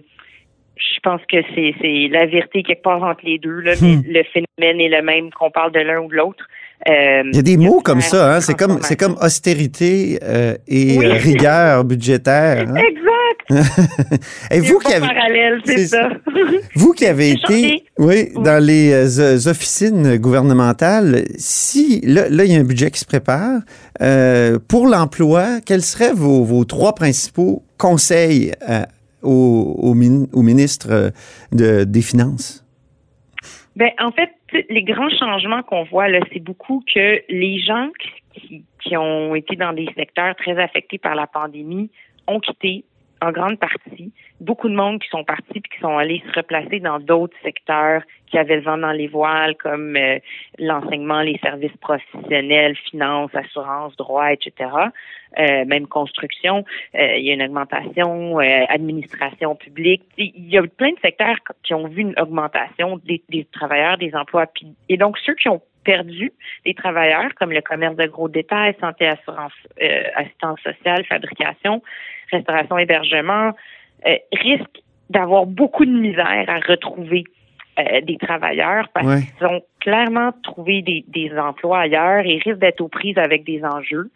je 0.77 1.01
pense 1.03 1.23
que 1.27 1.39
c'est 1.55 2.09
la 2.11 2.27
vérité 2.27 2.63
quelque 2.63 2.83
part 2.83 3.03
entre 3.03 3.25
les 3.25 3.39
deux. 3.39 3.61
Là, 3.61 3.73
hmm. 3.75 4.03
le 4.07 4.23
phénomène 4.25 4.81
est 4.81 4.95
le 4.95 5.03
même 5.03 5.31
qu'on 5.31 5.51
parle 5.51 5.73
de 5.73 5.81
l'un 5.81 6.01
ou 6.01 6.09
de 6.09 6.17
l'autre. 6.17 6.47
Euh, 6.89 7.23
il 7.31 7.37
y 7.37 7.39
a 7.39 7.43
des 7.43 7.57
mots 7.57 7.81
comme 7.81 8.01
ça, 8.01 8.37
hein? 8.37 8.41
c'est 8.41 8.55
comme 8.55 8.79
c'est 8.83 8.97
comme 8.97 9.17
austérité 9.21 10.21
euh, 10.23 10.57
et 10.69 10.99
rigueur 10.99 11.85
budgétaire. 11.85 12.67
Hein? 12.69 12.75
Exact. 12.77 14.23
et 14.53 14.61
vous 14.61 14.79
qui 14.79 14.93
avez 14.93 15.07
parallèle, 15.07 15.61
c'est 15.65 15.87
ça. 15.87 16.11
vous 16.75 16.93
qui 16.93 17.07
avez 17.07 17.33
été 17.33 17.85
oui, 17.99 18.31
dans 18.37 18.63
les 18.63 18.93
euh, 18.93 19.51
officines 19.51 20.17
gouvernementales, 20.19 21.25
si 21.37 22.01
là, 22.03 22.29
là, 22.29 22.45
il 22.45 22.53
y 22.53 22.57
a 22.57 22.61
un 22.61 22.65
budget 22.65 22.91
qui 22.91 23.01
se 23.01 23.07
prépare 23.07 23.61
pour 24.69 24.87
l'emploi, 24.87 25.61
quels 25.65 25.83
seraient 25.83 26.13
vos, 26.13 26.45
vos 26.45 26.65
trois 26.65 26.95
principaux 26.95 27.65
conseils 27.79 28.53
au, 29.23 29.77
au, 29.79 29.91
au 29.91 30.43
ministre 30.43 31.13
de, 31.53 31.85
des 31.85 32.03
Finances? 32.03 32.65
Ben, 33.75 33.91
en 33.99 34.11
fait, 34.11 34.31
les 34.53 34.83
grands 34.83 35.11
changements 35.11 35.63
qu'on 35.63 35.85
voit, 35.85 36.09
là, 36.09 36.21
c'est 36.33 36.41
beaucoup 36.41 36.83
que 36.93 37.23
les 37.29 37.59
gens 37.59 37.91
qui, 38.33 38.65
qui 38.83 38.97
ont 38.97 39.35
été 39.35 39.57
dans 39.57 39.73
des 39.73 39.89
secteurs 39.97 40.35
très 40.37 40.59
affectés 40.59 40.99
par 40.99 41.15
la 41.15 41.27
pandémie 41.27 41.91
ont 42.27 42.41
quitté 42.41 42.85
en 43.21 43.33
grande 43.33 43.59
partie 43.59 44.13
beaucoup 44.41 44.69
de 44.69 44.75
monde 44.75 45.01
qui 45.01 45.09
sont 45.09 45.25
partis 45.25 45.61
puis 45.61 45.71
qui 45.75 45.81
sont 45.81 45.97
allés 45.97 46.23
se 46.27 46.39
replacer 46.39 46.81
dans 46.81 46.99
d'autres 46.99 47.37
secteurs 47.43 48.03
qui 48.27 48.39
avaient 48.39 48.57
le 48.57 48.63
vent 48.63 48.79
dans 48.79 48.93
les 48.93 49.07
voiles, 49.07 49.55
comme 49.57 49.97
euh, 49.97 50.19
l'enseignement, 50.59 51.21
les 51.21 51.39
services 51.39 51.77
professionnels, 51.81 52.77
finances, 52.91 53.35
assurances, 53.35 53.97
droits, 53.97 54.33
etc. 54.33 54.71
Euh, 55.39 55.65
même 55.65 55.87
construction, 55.87 56.65
euh, 56.95 57.17
il 57.17 57.25
y 57.25 57.31
a 57.31 57.35
une 57.35 57.43
augmentation, 57.43 58.39
administration 58.39 59.55
publique. 59.55 60.03
Il 60.19 60.49
y 60.49 60.59
a 60.59 60.63
plein 60.63 60.91
de 60.91 60.99
secteurs 61.01 61.37
qui 61.63 61.75
ont 61.75 61.87
vu 61.87 62.03
une 62.03 62.15
augmentation 62.19 63.01
des, 63.05 63.23
des 63.29 63.45
travailleurs, 63.45 63.97
des 63.99 64.15
emplois. 64.15 64.47
et 64.89 64.97
donc, 64.97 65.19
ceux 65.19 65.35
qui 65.35 65.49
ont 65.49 65.63
perdus 65.91 66.33
des 66.67 66.75
travailleurs, 66.75 67.31
comme 67.39 67.53
le 67.53 67.63
commerce 67.63 67.97
de 67.97 68.07
gros 68.07 68.29
détail, 68.29 68.75
santé, 68.81 69.07
assurance, 69.07 69.53
euh, 69.83 70.03
assistance 70.17 70.61
sociale, 70.61 71.05
fabrication, 71.07 71.75
restauration, 72.33 72.77
hébergement, 72.77 73.53
euh, 74.07 74.17
risquent 74.33 74.83
d'avoir 75.09 75.47
beaucoup 75.47 75.87
de 75.87 75.97
misère 76.07 76.47
à 76.49 76.59
retrouver 76.73 77.25
euh, 77.79 78.01
des 78.03 78.19
travailleurs 78.19 78.89
parce 78.93 79.07
Ouais. 79.07 79.23
qu'ils 79.39 79.47
ont 79.47 79.63
clairement 79.81 80.33
trouvé 80.43 80.83
des, 80.83 81.05
des 81.09 81.31
emplois 81.39 81.81
ailleurs 81.87 82.25
et 82.27 82.39
risquent 82.45 82.59
d'être 82.67 82.81
aux 82.81 82.89
prises 82.89 83.19
avec 83.19 83.45
des 83.45 83.61
enjeux. 83.65 84.11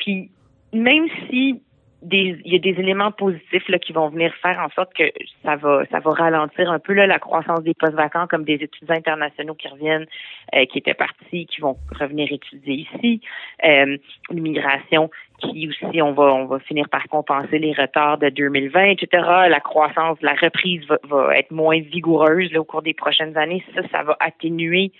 Puis 0.00 0.30
même 0.72 1.06
si 1.28 1.62
des, 2.02 2.40
il 2.44 2.52
y 2.52 2.56
a 2.56 2.58
des 2.58 2.80
éléments 2.80 3.12
positifs 3.12 3.68
là, 3.68 3.78
qui 3.78 3.92
vont 3.92 4.08
venir 4.08 4.32
faire 4.42 4.58
en 4.58 4.70
sorte 4.70 4.92
que 4.94 5.04
ça 5.44 5.56
va 5.56 5.84
ça 5.90 6.00
va 6.00 6.10
ralentir 6.12 6.70
un 6.70 6.78
peu 6.78 6.94
là, 6.94 7.06
la 7.06 7.18
croissance 7.18 7.62
des 7.62 7.74
postes 7.74 7.94
vacants 7.94 8.26
comme 8.26 8.44
des 8.44 8.54
étudiants 8.54 8.96
internationaux 8.96 9.54
qui 9.54 9.68
reviennent 9.68 10.06
euh, 10.54 10.64
qui 10.66 10.78
étaient 10.78 10.94
partis 10.94 11.46
qui 11.46 11.60
vont 11.60 11.76
revenir 11.98 12.32
étudier 12.32 12.86
ici. 12.94 13.20
Euh, 13.64 13.96
l'immigration 14.30 15.10
qui 15.38 15.68
aussi 15.68 16.00
on 16.00 16.12
va 16.12 16.32
on 16.34 16.46
va 16.46 16.58
finir 16.60 16.88
par 16.88 17.06
compenser 17.08 17.58
les 17.58 17.72
retards 17.72 18.18
de 18.18 18.28
2020 18.30 18.84
etc 18.90 19.08
la 19.48 19.60
croissance 19.60 20.18
la 20.22 20.34
reprise 20.34 20.84
va, 20.86 20.98
va 21.04 21.36
être 21.36 21.50
moins 21.50 21.80
vigoureuse 21.80 22.50
là, 22.52 22.60
au 22.60 22.64
cours 22.64 22.82
des 22.82 22.94
prochaines 22.94 23.36
années. 23.36 23.62
Ça 23.74 23.82
ça 23.92 24.02
va 24.02 24.16
atténuer 24.20 24.92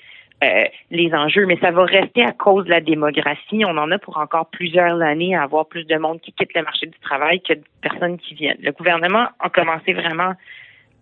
euh, 0.42 0.64
les 0.90 1.12
enjeux, 1.12 1.44
mais 1.46 1.58
ça 1.60 1.70
va 1.70 1.84
rester 1.84 2.22
à 2.22 2.32
cause 2.32 2.64
de 2.64 2.70
la 2.70 2.80
démographie. 2.80 3.62
On 3.64 3.76
en 3.76 3.90
a 3.90 3.98
pour 3.98 4.16
encore 4.16 4.46
plusieurs 4.46 5.00
années 5.02 5.34
à 5.34 5.42
avoir 5.42 5.66
plus 5.66 5.84
de 5.84 5.96
monde 5.96 6.20
qui 6.20 6.32
quitte 6.32 6.54
le 6.54 6.62
marché 6.62 6.86
du 6.86 6.98
travail 7.00 7.42
que 7.42 7.54
de 7.54 7.62
personnes 7.82 8.18
qui 8.18 8.34
viennent. 8.34 8.58
Le 8.62 8.72
gouvernement 8.72 9.26
a 9.38 9.50
commencé 9.50 9.92
vraiment 9.92 10.32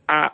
à 0.09 0.33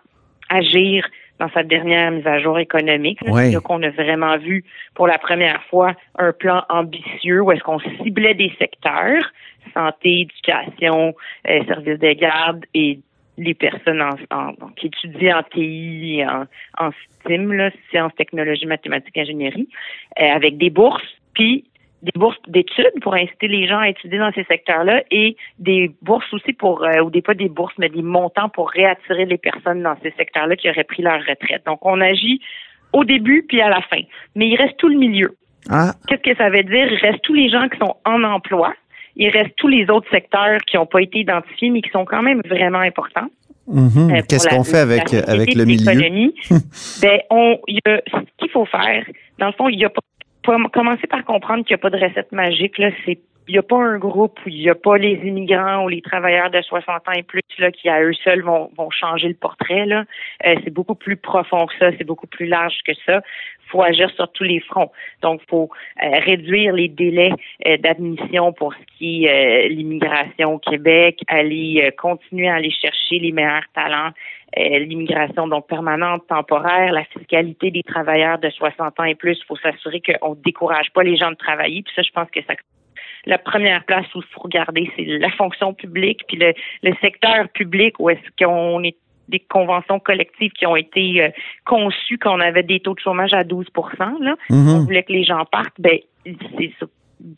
agir 0.49 1.07
dans 1.39 1.51
sa 1.51 1.63
dernière 1.63 2.13
mise 2.13 2.27
à 2.27 2.39
jour 2.39 2.59
économique. 2.59 3.21
Ouais. 3.23 3.47
C'est 3.47 3.53
là 3.53 3.61
qu'on 3.61 3.83
a 3.83 3.91
vraiment 3.91 4.39
vu 4.39 4.65
pour 4.95 5.07
la 5.07 5.19
première 5.19 5.63
fois 5.65 5.93
un 6.19 6.33
plan 6.33 6.65
ambitieux 6.69 7.43
où 7.43 7.53
est-ce 7.53 7.63
qu'on 7.63 7.81
ciblait 8.03 8.35
des 8.35 8.53
secteurs, 8.59 9.33
santé, 9.75 10.21
éducation, 10.21 11.15
euh, 11.49 11.65
services 11.67 11.99
de 11.99 12.13
garde 12.13 12.65
et 12.73 13.01
les 13.39 13.55
personnes 13.55 14.03
en, 14.03 14.11
en- 14.37 14.53
qui 14.77 14.87
étudient 14.87 15.39
en 15.39 15.43
TI, 15.43 16.23
en, 16.27 16.45
en 16.85 16.91
STEM, 17.21 17.53
là, 17.53 17.71
sciences, 17.91 18.15
technologies, 18.17 18.67
mathématiques, 18.67 19.17
ingénierie, 19.19 19.69
euh, 20.21 20.25
avec 20.35 20.57
des 20.59 20.71
bourses, 20.71 21.03
puis 21.35 21.65
des 22.03 22.13
bourses 22.19 22.37
d'études 22.49 22.93
pour 23.01 23.15
inciter 23.15 23.49
les 23.49 23.67
gens 23.67 23.79
à 23.79 23.89
étudier 23.89 24.19
dans 24.19 24.31
ces 24.33 24.45
secteurs-là 24.45 25.03
et 25.11 25.37
des 25.59 25.91
bourses 26.03 26.31
aussi 26.35 26.53
pour, 26.53 26.85
euh, 26.85 27.01
ou 27.01 27.11
des 27.11 27.23
pas 27.23 27.33
des 27.35 27.49
bourses, 27.49 27.73
mais 27.79 27.89
des 27.89 28.03
montants 28.03 28.51
pour 28.51 28.71
réattirer 28.71 29.25
les 29.25 29.39
personnes 29.39 29.83
dans 29.83 29.97
ces 30.03 30.11
secteurs-là 30.13 30.55
qui 30.57 30.69
auraient 30.69 30.85
pris 30.85 31.03
leur 31.03 31.19
retraite. 31.21 31.63
Donc, 31.67 31.79
on 31.87 32.01
agit 32.03 32.41
au 32.93 33.05
début 33.05 33.43
puis 33.49 33.61
à 33.63 33.71
la 33.71 33.81
fin. 33.81 34.03
Mais 34.37 34.49
il 34.49 34.57
reste 34.57 34.77
tout 34.77 34.89
le 34.89 34.99
milieu. 34.99 35.35
Ah, 35.71 35.93
Qu'est-ce 36.07 36.21
que 36.21 36.37
ça 36.37 36.51
veut 36.51 36.63
dire? 36.63 36.93
Il 36.93 36.99
reste 36.99 37.23
tous 37.23 37.33
les 37.33 37.49
gens 37.49 37.69
qui 37.71 37.79
sont 37.79 37.97
en 38.05 38.23
emploi. 38.23 38.75
Il 39.17 39.29
reste 39.31 39.55
tous 39.57 39.69
les 39.69 39.89
autres 39.91 40.09
secteurs 40.11 40.59
qui 40.67 40.77
n'ont 40.77 40.87
pas 40.87 41.01
été 41.01 41.21
identifiés, 41.21 41.71
mais 41.71 41.83
qui 41.83 41.91
sont 41.91 42.05
quand 42.05 42.23
même 42.23 42.41
vraiment 42.49 42.81
importants. 42.81 43.29
mhm. 43.67 44.11
Euh, 44.11 44.23
qu'est-ce 44.29 44.49
qu'on 44.49 44.65
fait 44.65 44.79
avec, 44.79 45.13
avec 45.15 45.55
le 45.55 45.65
milieu? 45.65 46.33
ben, 47.03 47.21
on, 47.31 47.59
il 47.69 47.81
y 47.85 47.91
a, 47.91 48.01
ce 48.07 48.19
qu'il 48.39 48.51
faut 48.51 48.67
faire, 48.67 49.05
dans 49.39 49.47
le 49.47 49.53
fond, 49.53 49.69
il 49.69 49.79
y 49.79 49.85
a 49.85 49.91
pas, 49.91 50.01
pas- 50.43 50.69
commencer 50.73 51.07
par 51.07 51.25
comprendre 51.25 51.65
qu'il 51.65 51.75
n'y 51.75 51.81
a 51.81 51.83
pas 51.83 51.91
de 51.91 52.03
recette 52.03 52.33
magique, 52.33 52.79
là, 52.79 52.91
c'est, 53.05 53.19
il 53.47 53.53
n'y 53.53 53.59
a 53.59 53.63
pas 53.63 53.77
un 53.77 53.99
groupe 53.99 54.39
où 54.47 54.49
il 54.49 54.61
n'y 54.61 54.71
a 54.71 54.75
pas 54.75 54.97
les 54.97 55.21
immigrants 55.25 55.85
ou 55.85 55.89
les 55.89 56.01
travailleurs 56.01 56.51
de 56.51 56.63
60 56.63 57.09
ans 57.09 57.13
et 57.13 57.23
plus, 57.23 57.43
là, 57.59 57.71
qui 57.71 57.89
à 57.89 58.03
eux 58.03 58.15
seuls 58.25 58.43
vont, 58.43 58.71
vont 58.77 58.91
changer 58.91 59.29
le 59.29 59.35
portrait, 59.35 59.85
là. 59.85 60.05
Euh, 60.47 60.55
c'est 60.65 60.73
beaucoup 60.73 60.95
plus 60.95 61.17
profond 61.17 61.67
que 61.67 61.75
ça, 61.79 61.91
c'est 61.99 62.05
beaucoup 62.05 62.27
plus 62.27 62.47
large 62.47 62.79
que 62.87 62.93
ça. 63.05 63.21
faut 63.69 63.83
agir 63.83 64.09
sur 64.11 64.31
tous 64.33 64.45
les 64.45 64.61
fronts. 64.61 64.91
Donc, 65.21 65.43
faut 65.49 65.69
euh, 66.03 66.09
réduire 66.21 66.73
les 66.73 66.89
délais 66.89 67.33
euh, 67.67 67.77
d'admission 67.77 68.53
pour 68.53 68.73
ce 68.73 68.97
qui 68.97 69.27
est 69.27 69.67
euh, 69.67 69.69
l'immigration 69.69 70.55
au 70.55 70.59
Québec, 70.59 71.21
aller 71.29 71.83
euh, 71.85 71.91
continuer 71.99 72.49
à 72.49 72.55
aller 72.55 72.71
chercher 72.71 73.19
les 73.19 73.33
meilleurs 73.33 73.69
talents, 73.75 74.13
euh, 74.59 74.79
l'immigration 74.79 75.49
donc 75.49 75.67
permanente, 75.67 76.27
temporaire, 76.29 76.93
la 76.93 77.05
fiscalité 77.05 77.71
des 77.71 77.83
travailleurs 77.83 78.39
de 78.39 78.49
60 78.49 79.01
ans 79.01 79.05
et 79.05 79.15
plus. 79.15 79.39
Il 79.39 79.45
faut 79.47 79.57
s'assurer 79.57 80.01
qu'on 80.01 80.31
ne 80.31 80.43
décourage 80.43 80.91
pas 80.95 81.03
les 81.03 81.17
gens 81.17 81.31
de 81.31 81.37
travailler. 81.37 81.83
Puis 81.83 81.93
ça, 81.95 82.03
je 82.03 82.11
pense 82.11 82.31
que 82.31 82.41
ça 82.47 82.55
la 83.27 83.39
première 83.39 83.85
place 83.85 84.07
où 84.15 84.19
il 84.19 84.27
faut 84.33 84.41
regarder, 84.41 84.91
c'est 84.97 85.05
la 85.05 85.31
fonction 85.31 85.75
publique, 85.75 86.23
puis 86.29 86.37
le, 86.37 86.53
le 86.83 86.95
secteur 87.01 87.49
public 87.51 87.99
où 87.99 88.11
est-ce 88.11 88.45
qu'on 88.45 88.83
est 88.83 88.97
des 89.29 89.41
conventions 89.41 89.99
collectives 89.99 90.53
qui 90.53 90.67
ont 90.67 90.77
été 90.77 91.23
euh, 91.23 91.29
conçues 91.65 92.19
quand 92.19 92.37
on 92.37 92.41
avait 92.41 92.63
des 92.63 92.81
taux 92.81 92.95
de 92.95 93.01
chômage 93.01 93.33
à 93.33 93.43
12% 93.43 93.65
là. 94.23 94.37
Mhm. 94.51 94.69
On 94.69 94.85
voulait 94.85 95.03
que 95.03 95.13
les 95.13 95.25
gens 95.25 95.45
partent, 95.51 95.81
ben 95.81 95.99
c'est 96.25 96.73
ça 96.79 96.87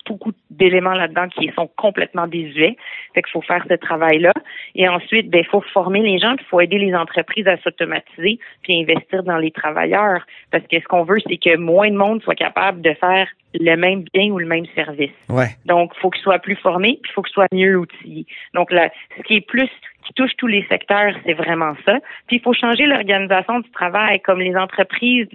beaucoup 0.06 0.32
d'éléments 0.50 0.94
là-dedans 0.94 1.28
qui 1.28 1.50
sont 1.54 1.68
complètement 1.76 2.26
désuets. 2.26 2.76
Fait 3.14 3.22
qu'il 3.22 3.32
faut 3.32 3.42
faire 3.42 3.64
ce 3.68 3.74
travail-là. 3.74 4.32
Et 4.74 4.88
ensuite, 4.88 5.30
ben, 5.30 5.40
il 5.40 5.46
faut 5.46 5.60
former 5.60 6.00
les 6.00 6.18
gens, 6.18 6.34
il 6.38 6.44
faut 6.44 6.60
aider 6.60 6.78
les 6.78 6.94
entreprises 6.94 7.46
à 7.46 7.56
s'automatiser, 7.58 8.38
puis 8.62 8.80
investir 8.80 9.22
dans 9.22 9.38
les 9.38 9.50
travailleurs. 9.50 10.26
Parce 10.50 10.64
que 10.66 10.80
ce 10.80 10.84
qu'on 10.84 11.04
veut, 11.04 11.18
c'est 11.26 11.36
que 11.36 11.56
moins 11.56 11.90
de 11.90 11.96
monde 11.96 12.22
soit 12.22 12.34
capable 12.34 12.80
de 12.80 12.94
faire 12.94 13.28
le 13.54 13.76
même 13.76 14.04
bien 14.12 14.30
ou 14.30 14.38
le 14.38 14.46
même 14.46 14.66
service. 14.74 15.12
Ouais. 15.28 15.48
Donc, 15.64 15.92
il 15.96 16.00
faut 16.00 16.10
qu'ils 16.10 16.22
soient 16.22 16.38
plus 16.38 16.56
formés, 16.56 16.98
puis 17.02 17.10
il 17.10 17.14
faut 17.14 17.22
qu'ils 17.22 17.32
soient 17.32 17.46
mieux 17.52 17.78
outillés. 17.78 18.26
Donc, 18.54 18.70
là, 18.70 18.90
ce 19.16 19.22
qui 19.22 19.36
est 19.36 19.46
plus 19.46 19.70
qui 20.06 20.12
touche 20.14 20.36
tous 20.36 20.46
les 20.46 20.64
secteurs, 20.68 21.14
c'est 21.24 21.32
vraiment 21.32 21.74
ça. 21.84 21.98
Puis, 22.28 22.36
il 22.36 22.40
faut 22.40 22.52
changer 22.52 22.86
l'organisation 22.86 23.60
du 23.60 23.70
travail, 23.70 24.20
comme 24.20 24.40
les 24.40 24.54
entreprises 24.56 25.28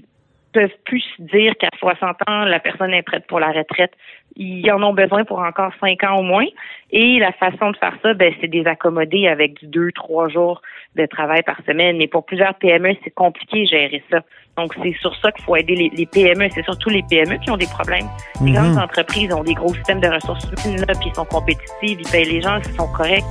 peuvent 0.54 0.70
plus 0.86 1.02
se 1.18 1.22
dire 1.24 1.54
qu'à 1.60 1.70
60 1.80 2.18
ans, 2.28 2.44
la 2.46 2.60
personne 2.60 2.94
est 2.94 3.02
prête 3.04 3.26
pour 3.28 3.40
la 3.40 3.48
retraite. 3.52 3.92
Ils 4.36 4.70
en 4.72 4.82
ont 4.84 4.94
besoin 4.94 5.26
pour 5.26 5.40
encore 5.40 5.72
5 5.82 6.04
ans 6.06 6.18
au 6.20 6.22
moins. 6.24 6.46
Et 6.92 7.20
la 7.20 7.32
façon 7.34 7.72
de 7.72 7.78
faire 7.78 7.94
ça, 8.02 8.14
ben, 8.14 8.34
c'est 8.40 8.48
de 8.48 8.58
les 8.58 8.66
accommoder 8.68 9.28
avec 9.28 9.60
du 9.60 9.68
2, 9.68 9.92
3 9.94 10.30
jours 10.30 10.62
de 10.96 11.06
travail 11.06 11.42
par 11.44 11.58
semaine. 11.68 11.98
Mais 11.98 12.08
pour 12.08 12.26
plusieurs 12.26 12.54
PME, 12.56 12.96
c'est 13.04 13.12
compliqué 13.14 13.64
de 13.64 13.68
gérer 13.68 14.04
ça. 14.10 14.20
Donc, 14.58 14.74
c'est 14.82 14.94
sur 15.00 15.16
ça 15.18 15.32
qu'il 15.32 15.44
faut 15.46 15.56
aider 15.56 15.76
les, 15.76 15.90
les 15.96 16.06
PME. 16.06 16.48
C'est 16.52 16.64
surtout 16.64 16.90
les 16.90 17.04
PME 17.10 17.38
qui 17.40 17.50
ont 17.52 17.58
des 17.58 17.68
problèmes. 17.68 18.08
Les 18.44 18.52
Mhm. 18.52 18.56
grandes 18.56 18.78
entreprises 18.78 19.34
ont 19.34 19.44
des 19.44 19.54
gros 19.54 19.74
systèmes 19.74 20.00
de 20.02 20.08
ressources 20.10 20.46
humaines, 20.66 20.86
là, 20.88 20.94
puis 21.00 21.08
ils 21.10 21.16
sont 21.16 21.26
compétitifs, 21.26 21.70
ils 22.00 22.12
payent 22.12 22.26
les 22.32 22.42
gens, 22.42 22.58
ils 22.58 22.76
sont 22.76 22.92
corrects. 22.92 23.24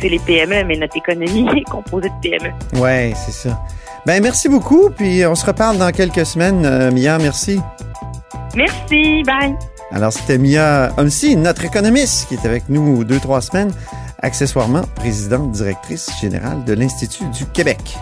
C'est 0.00 0.08
les 0.10 0.18
PME, 0.18 0.64
mais 0.64 0.76
notre 0.76 0.96
économie 0.96 1.46
est 1.56 1.64
composée 1.70 2.08
de 2.10 2.20
PME. 2.22 2.50
Ouais, 2.80 3.12
c'est 3.14 3.32
ça. 3.48 3.56
Ben, 4.06 4.22
merci 4.22 4.48
beaucoup, 4.48 4.90
puis 4.90 5.26
on 5.26 5.34
se 5.34 5.44
reparle 5.44 5.78
dans 5.78 5.90
quelques 5.90 6.24
semaines, 6.24 6.64
euh, 6.64 6.92
Mia, 6.92 7.18
merci. 7.18 7.58
Merci, 8.54 9.24
bye! 9.24 9.56
Alors, 9.90 10.12
c'était 10.12 10.38
Mia 10.38 10.92
Homsi, 10.96 11.34
notre 11.34 11.64
économiste, 11.64 12.28
qui 12.28 12.34
est 12.34 12.46
avec 12.46 12.68
nous 12.68 13.02
deux, 13.02 13.18
trois 13.18 13.40
semaines, 13.40 13.72
accessoirement 14.22 14.82
présidente 14.94 15.50
directrice 15.50 16.08
générale 16.20 16.62
de 16.64 16.72
l'Institut 16.74 17.24
du 17.36 17.46
Québec. 17.46 17.96